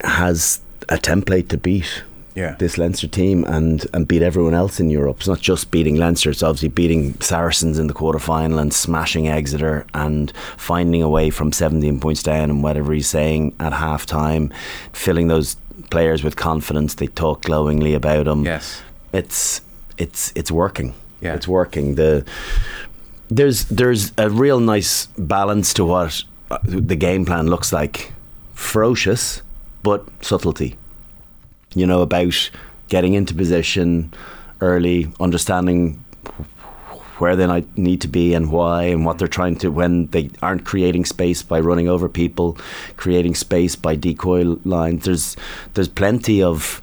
[0.04, 2.04] has a template to beat
[2.38, 2.56] Yeah.
[2.60, 5.18] this Leinster team and and beat everyone else in Europe.
[5.18, 9.28] It's not just beating Leinster; it's obviously beating Saracens in the quarter final and smashing
[9.28, 14.06] Exeter and finding a way from 17 points down and whatever he's saying at half
[14.06, 14.52] time,
[14.94, 15.58] filling those
[15.90, 16.94] players with confidence.
[16.96, 18.82] They talk glowingly about him Yes.
[19.14, 19.62] it's
[19.98, 20.94] it's it's working.
[21.22, 21.34] Yeah.
[21.36, 21.96] It's working.
[21.96, 22.24] The
[23.30, 26.24] there's there's a real nice balance to what
[26.64, 28.14] the game plan looks like.
[28.54, 29.42] Ferocious,
[29.84, 30.76] but subtlety.
[31.78, 32.50] You know about
[32.90, 34.14] getting into position
[34.62, 36.04] early, understanding
[37.20, 40.30] where they might need to be and why and what they're trying to when they
[40.42, 42.58] aren't creating space by running over people,
[42.96, 45.06] creating space by decoy lines.
[45.06, 45.36] There's
[45.74, 46.82] there's plenty of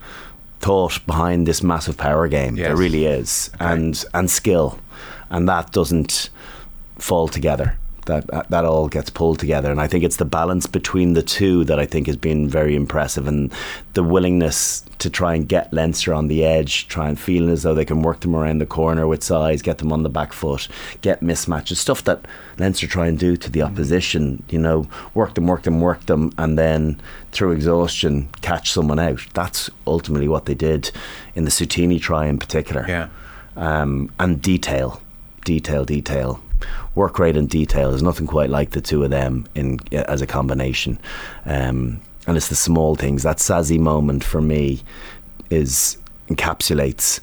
[0.61, 2.57] thought behind this massive power game.
[2.57, 2.69] Yes.
[2.69, 4.79] There really is, and and skill,
[5.31, 6.31] and that doesn't
[6.99, 7.77] fall together.
[8.07, 11.65] That, that all gets pulled together, and I think it's the balance between the two
[11.65, 13.51] that I think has been very impressive, and
[13.95, 17.75] the willingness to try and get Leinster on the edge, try and feel as though
[17.75, 20.69] they can work them around the corner with size, get them on the back foot,
[21.01, 22.27] get mismatches, stuff that
[22.59, 24.43] Leinster try and do to the opposition.
[24.51, 27.01] You know, work them, work them, work them, and then
[27.33, 29.21] through exhaustion catch someone out.
[29.33, 30.91] That's ultimately what they did
[31.35, 33.09] in the Seuteni try in particular Yeah.
[33.57, 35.01] um, and detail,
[35.45, 36.41] detail, detail.
[36.95, 37.91] Work rate and detail.
[37.91, 40.99] There's nothing quite like the two of them in as a combination,
[41.45, 43.23] um, and it's the small things.
[43.23, 44.83] That Sazy moment for me
[45.51, 45.99] is
[46.29, 47.21] encapsulates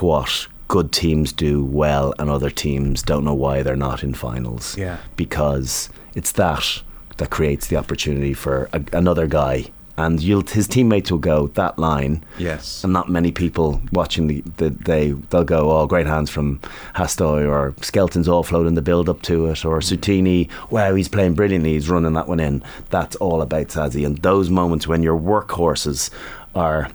[0.00, 4.76] what good teams do well and other teams don't know why they're not in finals.
[4.76, 4.98] Yeah.
[5.16, 6.82] because it's that
[7.18, 9.66] that creates the opportunity for a, another guy.
[10.02, 12.82] And you'll, his teammates will go that line, Yes.
[12.82, 16.58] and not many people watching the, the they they'll go oh great hands from
[16.96, 21.34] Hastoy or Skelton's offload in the build up to it or Seuteni wow he's playing
[21.34, 22.62] brilliantly he's running that one in.
[22.90, 24.04] That's all about Sazy.
[24.04, 26.10] And those moments when your workhorses
[26.54, 26.90] are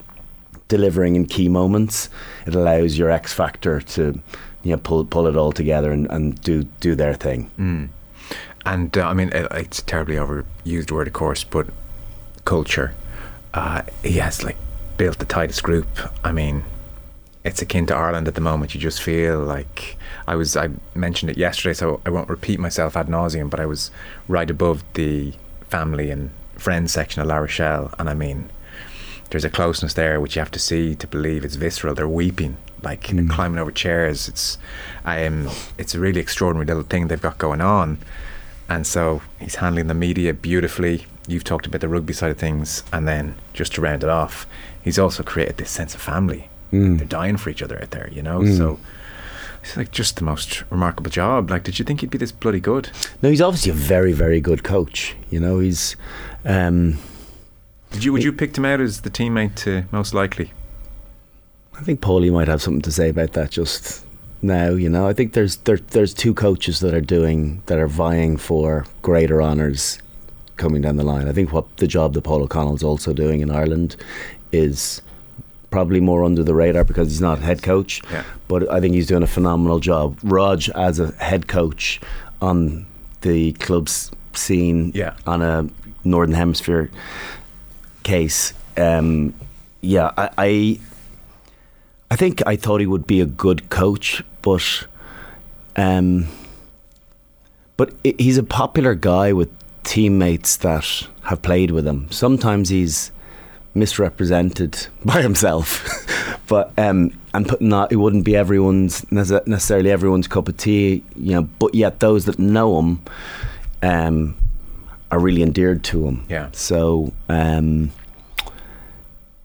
[0.67, 2.09] delivering in key moments
[2.45, 4.19] it allows your X factor to
[4.63, 7.49] you know pull pull it all together and, and do do their thing.
[8.65, 11.67] And uh, I mean, it, it's a terribly overused word, of course, but
[12.47, 12.95] culture.
[13.53, 14.57] Uh, he has like
[14.97, 15.87] built the tightest group.
[16.23, 16.63] I mean,
[17.43, 18.73] it's akin to Ireland at the moment.
[18.73, 20.57] You just feel like I was.
[20.57, 23.49] I mentioned it yesterday, so I won't repeat myself ad nauseum.
[23.49, 23.91] But I was
[24.27, 25.33] right above the
[25.69, 28.49] family and friends section of La Rochelle, and I mean,
[29.29, 31.93] there's a closeness there which you have to see to believe it's visceral.
[31.93, 34.27] They're weeping, like climbing over chairs.
[34.27, 34.57] It's,
[35.05, 37.99] um, it's a really extraordinary little thing they've got going on,
[38.69, 41.05] and so he's handling the media beautifully.
[41.27, 44.47] You've talked about the rugby side of things, and then just to round it off,
[44.81, 46.49] he's also created this sense of family.
[46.97, 48.45] They're dying for each other out there, you know.
[48.45, 48.79] So
[49.63, 51.49] it's like just the most remarkable job.
[51.49, 52.89] Like, did you think he'd be this bloody good?
[53.21, 55.95] no he's obviously a very very good coach you know he's
[56.45, 56.97] um,
[57.91, 58.13] Did you?
[58.13, 60.51] Would you picked him out as the teammate to most likely?
[61.77, 64.05] I think Paulie might have something to say about that just
[64.41, 64.69] now.
[64.69, 68.37] You know, I think there's there, there's two coaches that are doing that are vying
[68.37, 69.99] for greater honours
[70.57, 71.27] coming down the line.
[71.27, 73.95] I think what the job that Paul O'Connell's also doing in Ireland
[74.51, 75.01] is
[75.69, 78.01] probably more under the radar because he's not head coach.
[78.11, 78.23] Yeah.
[78.47, 80.17] But I think he's doing a phenomenal job.
[80.23, 81.99] Rog as a head coach
[82.41, 82.85] on
[83.21, 85.15] the club's scene Yeah.
[85.25, 85.67] on a
[86.03, 86.89] Northern Hemisphere
[88.03, 88.53] case.
[88.77, 89.33] Um,
[89.81, 90.79] yeah, I, I
[92.11, 94.85] I think I thought he would be a good coach, but
[95.75, 96.27] um,
[97.75, 99.49] but he's a popular guy with
[99.87, 102.11] teammates that have played with him.
[102.11, 103.11] Sometimes he's
[103.73, 105.87] misrepresented by himself,
[106.47, 111.33] but um, and putting that it wouldn't be everyone's necessarily everyone's cup of tea, you
[111.33, 111.43] know.
[111.43, 113.01] But yet those that know him
[113.81, 114.37] um,
[115.09, 116.25] are really endeared to him.
[116.29, 116.49] Yeah.
[116.51, 117.91] So um,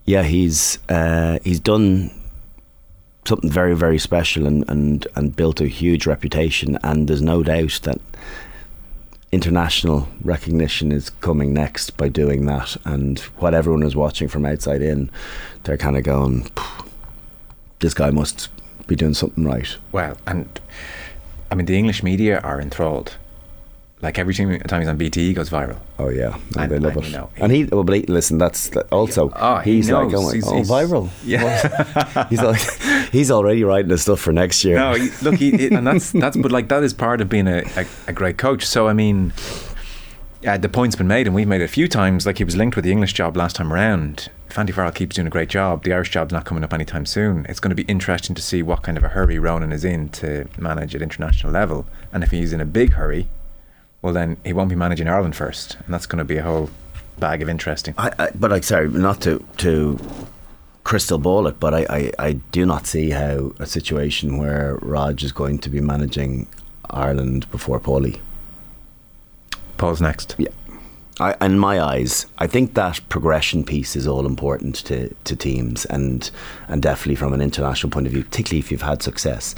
[0.04, 2.10] yeah, he's uh, he's done
[3.24, 6.78] something very very special and, and and built a huge reputation.
[6.82, 8.00] And there's no doubt that
[9.32, 12.76] international recognition is coming next by doing that.
[12.84, 15.10] And what everyone is watching from outside in,
[15.64, 16.48] they're kind of going,
[17.80, 18.50] this guy must
[18.86, 19.76] be doing something right.
[19.90, 20.60] Well, and
[21.50, 23.16] I mean, the English media are enthralled.
[24.02, 24.50] Like every time
[24.80, 25.78] he's on BT, he goes viral.
[25.98, 27.10] Oh yeah, no, And- they love and, it.
[27.10, 30.10] you know, and he, well, but he- listen, that's that- also Oh, he he's like,
[30.10, 30.14] knows.
[30.14, 31.08] oh, my, He's- oh he's- viral.
[31.24, 32.26] Yeah.
[32.28, 32.60] he's like,
[33.12, 34.76] he's already writing the stuff for next year.
[34.76, 37.86] No, look, he, and that's that's but like that is part of being a, a,
[38.08, 38.66] a great coach.
[38.66, 39.32] So I mean,
[40.42, 42.26] yeah, the point's been made, and we've made it a few times.
[42.26, 44.28] Like he was linked with the English job last time around.
[44.50, 47.06] If Andy Farrell keeps doing a great job, the Irish job's not coming up anytime
[47.06, 47.46] soon.
[47.48, 50.08] It's going to be interesting to see what kind of a hurry Ronan is in
[50.10, 53.28] to manage at international level, and if he's in a big hurry,
[54.02, 56.70] well then he won't be managing Ireland first, and that's going to be a whole
[57.18, 57.94] bag of interesting.
[57.96, 59.98] I, I, but like, sorry, not to to
[60.84, 65.22] crystal ball it, but I, I, I do not see how a situation where Rog
[65.22, 66.48] is going to be managing
[66.90, 68.18] Ireland before Paulie.
[69.76, 70.34] Paul's next.
[70.38, 70.48] Yeah.
[71.20, 75.84] I, in my eyes, I think that progression piece is all important to, to teams
[75.84, 76.30] and
[76.68, 79.54] and definitely from an international point of view, particularly if you've had success.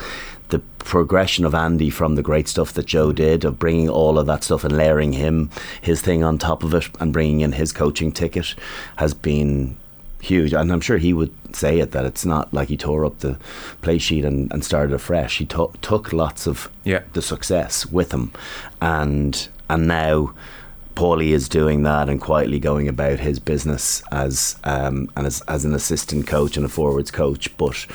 [0.49, 4.27] The progression of Andy from the great stuff that Joe did, of bringing all of
[4.27, 7.73] that stuff and layering him his thing on top of it and bringing in his
[7.73, 8.55] coaching ticket,
[8.97, 9.77] has been
[10.21, 10.53] huge.
[10.53, 13.39] And I'm sure he would say it that it's not like he tore up the
[13.83, 15.39] play sheet and, and started afresh.
[15.39, 17.03] He took took lots of Yeah.
[17.15, 18.33] the success with him,
[18.81, 20.35] and and now
[20.95, 25.65] Paulie is doing that and quietly going about his business as um, and as, as
[25.65, 27.55] an assistant coach and a forwards coach.
[27.57, 27.87] But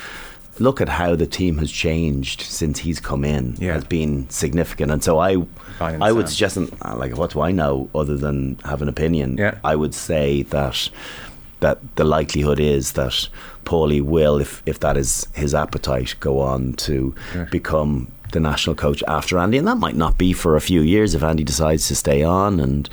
[0.60, 3.56] look at how the team has changed since he's come in.
[3.60, 3.74] Yeah.
[3.74, 5.38] has been significant, and so I
[5.78, 9.38] Fine, I would suggest uh, like what do I know other than have an opinion?
[9.38, 9.58] Yeah.
[9.64, 10.90] I would say that
[11.62, 13.28] that the likelihood is that
[13.66, 17.14] Paulie will, if if that is his appetite, go on to
[17.52, 21.16] become the national coach after Andy, and that might not be for a few years
[21.16, 22.90] if Andy decides to stay on, and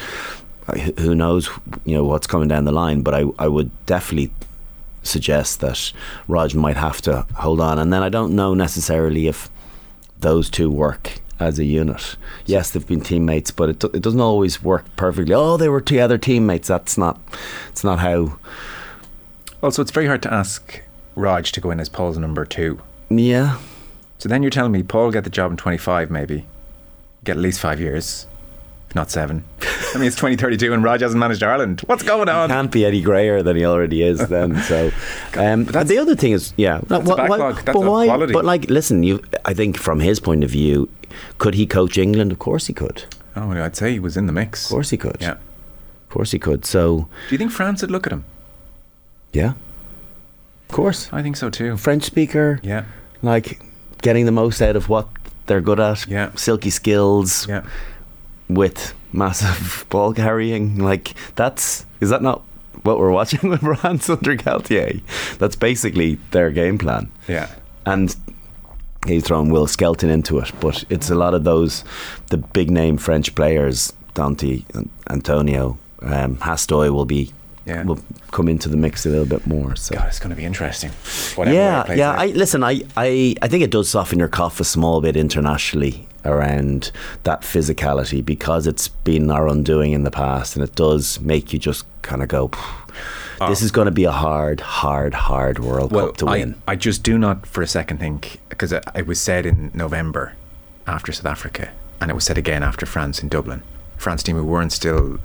[0.69, 1.49] uh, who- who knows,
[1.85, 3.03] you know what's coming down the line.
[3.03, 4.31] But I I would definitely
[5.07, 5.93] suggest that
[6.29, 9.51] Rog might have to hold on, and then I don't know necessarily if
[10.19, 12.17] those two work as a unit.
[12.47, 15.35] Yes, they've been teammates, but it, it doesn't always work perfectly.
[15.35, 16.69] Oh, they were together teammates.
[16.69, 17.21] That's not.
[17.69, 18.39] It's not how.
[19.63, 20.83] Also, it's very hard to ask
[21.15, 22.81] Rog to go in as Paul's number two.
[23.09, 23.59] Yeah,
[24.19, 26.45] So then you're telling me Paul get the job in 25, maybe,
[27.23, 28.27] get at least five years,
[28.97, 29.45] not seven.
[29.95, 31.83] I mean, it's 2032 and Rog hasn't managed Ireland.
[31.87, 32.49] What's going on?
[32.49, 34.19] can't be any grayer than he already is.
[34.29, 34.91] Then so.
[35.37, 37.55] Um, But the other thing is, yeah, no, that's a why- why- backlog.
[37.65, 38.07] That's but why?
[38.07, 38.33] quality.
[38.33, 39.23] But like, listen, you.
[39.45, 40.89] I think from his point of view,
[41.39, 42.33] could he coach England?
[42.33, 43.05] Of course he could.
[43.37, 44.65] Oh, I'd say he was in the mix.
[44.65, 45.19] Of course he could.
[45.21, 45.33] Yeah.
[45.33, 46.65] Of course he could.
[46.65, 48.25] So Do you think France would look at him?
[49.33, 49.53] yeah,
[50.69, 51.09] of course.
[51.13, 51.77] I think so too.
[51.77, 52.59] French speaker.
[52.63, 52.85] Yeah.
[53.23, 53.61] like
[54.03, 55.09] getting the most out of what
[55.47, 56.07] they're good at.
[56.09, 56.31] Yeah.
[56.35, 57.63] Silky skills Yeah.
[58.49, 60.79] With massive ball carrying.
[60.79, 62.43] Like that's is that not
[62.83, 65.03] what we're watching with France under Galthié?
[65.39, 67.11] That's basically their game plan.
[67.27, 67.51] Yeah.
[67.85, 68.15] And
[69.07, 71.85] he's thrown Will Skelton into it, but it's a lot of those
[72.31, 74.65] the big name French players, Danty,
[75.09, 77.33] Atonio, um, Hastoy will be
[77.65, 77.83] Yeah.
[77.85, 77.99] will
[78.31, 79.75] come into the mix a little bit more.
[79.77, 80.91] So God, it's going to be interesting.
[81.37, 82.13] Whatever yeah, yeah.
[82.13, 82.63] I listen.
[82.63, 86.91] I, I, I think it does soften your cough a small bit internationally around
[87.23, 91.59] that physicality because it's been our undoing in the past, and it does make you
[91.59, 92.51] just kind of go.
[93.49, 96.63] This is going to be a hard, hard, hard World well, Cup to I, win.
[96.67, 100.35] I just do not for a second think, because it, it was said in November
[100.87, 101.71] after South Africa,
[102.01, 103.63] and it was said again after France in Dublin.
[103.99, 105.19] France team who weren't still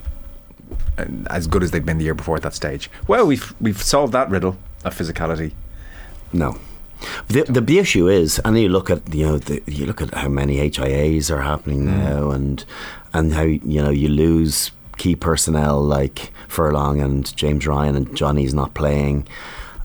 [0.97, 2.89] uh, as good as they'd been the year before at that stage.
[3.07, 5.53] Well, we've we've solved that riddle of physicality.
[6.33, 6.57] No.
[7.27, 10.29] The, the issue is, and you look at you know the, you look at how
[10.29, 11.97] many HIAs are happening mm.
[11.97, 12.63] now, and
[13.13, 18.53] and how you know you lose key personnel like Furlong and James Ryan and Johnny's
[18.53, 19.27] not playing,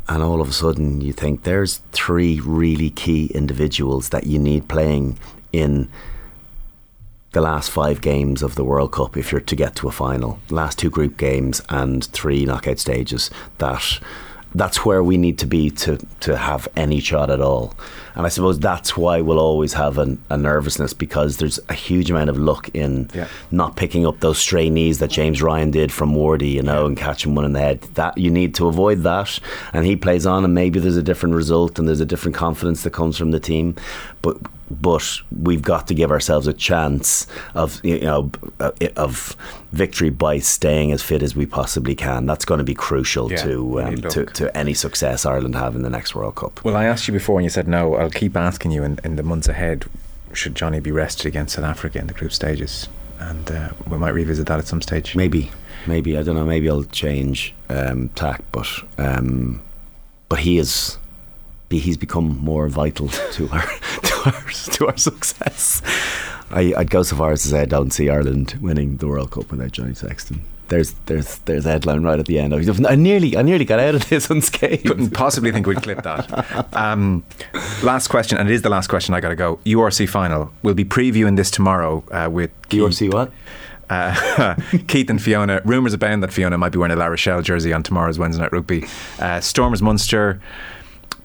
[0.08, 4.68] and all of a sudden you think there's three really key individuals that you need
[4.68, 5.18] playing
[5.52, 5.88] in
[7.32, 10.38] the last five games of the World Cup if you're to get to a final.
[10.48, 13.30] Last two group games and three knockout stages.
[13.58, 14.00] That
[14.54, 17.74] that's where we need to be to to have any shot at all.
[18.14, 22.10] And I suppose that's why we'll always have an, a nervousness because there's a huge
[22.10, 23.28] amount of luck in Yeah.
[23.50, 26.96] not picking up those stray knees that James Ryan did from Wardy, you know, and
[26.96, 27.82] catching one in the head.
[27.94, 29.38] That you need to avoid that.
[29.74, 32.82] And he plays on, and maybe there's a different result, and there's a different confidence
[32.84, 33.74] that comes from the team.
[34.22, 34.38] But
[34.70, 39.36] but we've got to give ourselves a chance of you know uh, of
[39.72, 42.26] victory by staying as fit as we possibly can.
[42.26, 45.82] That's going to be crucial Yeah, to um, to to any success Ireland have in
[45.82, 46.64] the next World Cup.
[46.64, 47.94] Well, I asked you before, and you said no.
[47.94, 49.84] I'll keep asking you in, in the months ahead.
[50.32, 52.88] Should Johnny be rested against South Africa in the group stages?
[53.18, 55.16] And uh, we might revisit that at some stage.
[55.16, 55.50] Maybe,
[55.86, 56.44] maybe I don't know.
[56.44, 59.62] Maybe I'll change um, tack, but um,
[60.28, 60.98] but he is
[61.68, 63.66] be, he's become more vital to our
[64.02, 65.82] to our to our success.
[66.50, 69.32] I, I'd go so far as to say I don't see Ireland winning the World
[69.32, 70.42] Cup without Johnny Sexton.
[70.68, 72.54] There's there's there's a headline right at the end.
[72.54, 74.84] I nearly I nearly got out of this unscathed.
[74.86, 76.74] Couldn't possibly think we'd clip that.
[76.74, 77.24] Um,
[77.82, 79.14] last question, and it is the last question.
[79.14, 79.56] I got to go.
[79.64, 80.52] URC final.
[80.62, 83.32] We'll be previewing this tomorrow uh, with URC what?
[83.88, 84.56] Uh,
[84.88, 85.60] Keith and Fiona.
[85.64, 88.52] Rumours abound that Fiona might be wearing a La Rochelle jersey on tomorrow's Wednesday Night
[88.52, 88.84] Rugby.
[89.20, 90.40] Uh, Stormers Munster.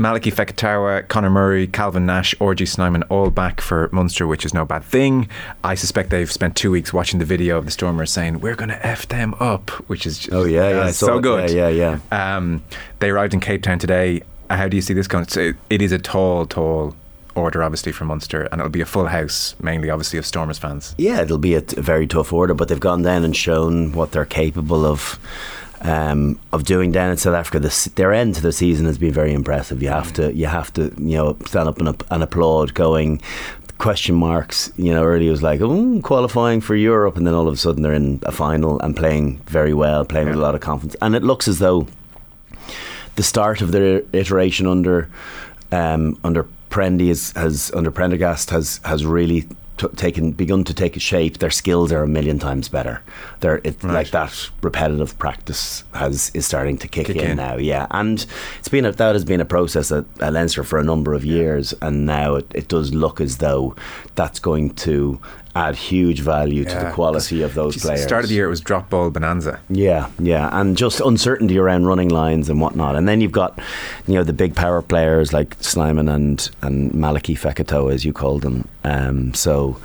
[0.02, 4.66] Malachy Fekitoa, Conor Murray, Calvin Nash, RG Snyman all back for Munster, which is no
[4.66, 5.30] bad thing.
[5.64, 8.70] I suspect they've spent two weeks watching the video of the Stormers saying, We're going
[8.70, 10.80] to F them up, which is just, oh, yeah, yeah.
[10.80, 11.22] Uh, so it.
[11.22, 11.52] good.
[11.52, 12.36] Yeah, yeah, yeah.
[12.36, 12.64] Um,
[12.98, 14.24] they arrived in Cape Town today.
[14.50, 15.28] How do you see this going?
[15.28, 16.96] So it is a tall, tall
[17.36, 20.96] order, obviously, for Munster, and it'll be a full house, mainly, obviously, of Stormers fans.
[20.98, 23.92] Yeah, it'll be a, t- a very tough order, but they've gone down and shown
[23.94, 25.20] what they're capable of
[25.82, 27.60] um, of doing down in South Africa.
[27.60, 29.82] The, their end to the season has been very impressive.
[29.82, 32.74] You have to you have to you know stand up and, and applaud.
[32.74, 33.22] Going
[33.78, 34.72] question marks.
[34.78, 37.82] You know, earlier was like, oh, qualifying for Europe, and then all of a sudden
[37.82, 40.34] they're in a final and playing very well, playing yeah.
[40.34, 40.96] with a lot of confidence.
[41.02, 41.88] And it looks as though
[43.16, 45.10] the start of their iteration under
[45.72, 49.48] um, under Prendy is, has under Prendergast has has really
[49.82, 53.02] t- taken begun to take shape, their skills are a million times better.
[53.40, 53.94] They're it, right.
[53.94, 57.58] like that repetitive practice has is starting to kick, kick in, in, now.
[57.58, 58.26] Yeah, and
[58.60, 61.26] it's been a, that has been a process at, at Leinster for a number of
[61.26, 63.76] years, and now it, it does look as though
[64.16, 65.20] that's going to
[65.56, 66.80] add huge value yeah.
[66.80, 68.04] to the quality of those players.
[68.04, 69.60] Start of the year it was drop ball bonanza.
[69.70, 72.96] Yeah, yeah, and just uncertainty around running lines and whatnot.
[72.96, 73.60] And then you've got,
[74.08, 78.42] you know, the big power players like Snyman and and Malachy Fekitoa, as you called
[78.42, 78.68] them.
[78.84, 79.78] Um, so.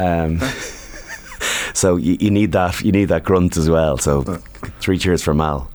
[0.00, 0.40] Um,
[1.72, 3.96] so you, you, need that you need that grunt as well.
[3.96, 4.22] So
[4.80, 5.70] three cheers for Mal.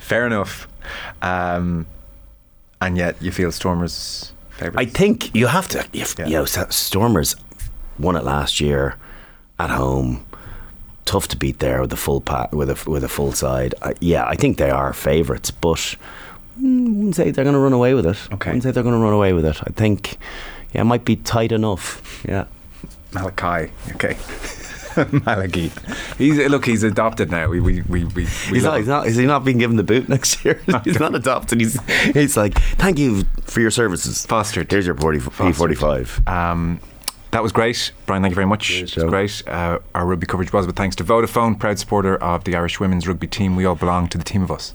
[0.00, 0.68] Fair enough.
[1.22, 1.86] Um,
[2.80, 4.32] and yet you feel Stormers.
[4.50, 4.76] Favorites.
[4.78, 5.86] I think you have to.
[5.92, 6.06] Yeah.
[6.18, 7.36] you know, Stormers
[7.98, 8.96] won it last year
[9.58, 10.24] at home.
[11.04, 13.74] Tough to beat there with a full pa- with a with a full side.
[13.80, 15.96] Uh, yeah, I think they are favourites, but
[16.58, 18.18] I wouldn't say they're going to run away with it.
[18.32, 19.58] Okay, I wouldn't say they're going to run away with it.
[19.62, 20.18] I think
[20.72, 22.22] yeah, it might be tight enough.
[22.28, 22.44] Yeah,
[23.12, 23.72] Malachi.
[23.94, 24.16] Okay.
[25.24, 25.70] Malachy.
[26.18, 26.66] He's look.
[26.66, 27.48] He's adopted now.
[27.48, 29.06] We we we, we he's, not, he's not.
[29.06, 30.60] Is he not being given the boot next year?
[30.84, 31.60] he's not adopted.
[31.60, 31.80] He's
[32.12, 34.26] he's like, thank you for your services.
[34.26, 34.70] Fostered.
[34.70, 36.20] Here's your forty forty five.
[36.26, 36.80] Um,
[37.30, 37.92] that was great.
[38.06, 38.70] Brian, thank you very much.
[38.82, 39.42] it was great.
[39.46, 43.06] Uh, our rugby coverage was, but thanks to Vodafone, proud supporter of the Irish women's
[43.06, 43.56] rugby team.
[43.56, 44.74] We all belong to the team of us.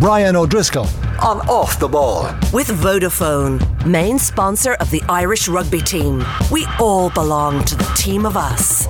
[0.00, 0.86] Brian O'Driscoll
[1.22, 2.24] on Off the Ball.
[2.52, 6.24] With Vodafone, main sponsor of the Irish rugby team.
[6.50, 8.88] We all belong to the team of us.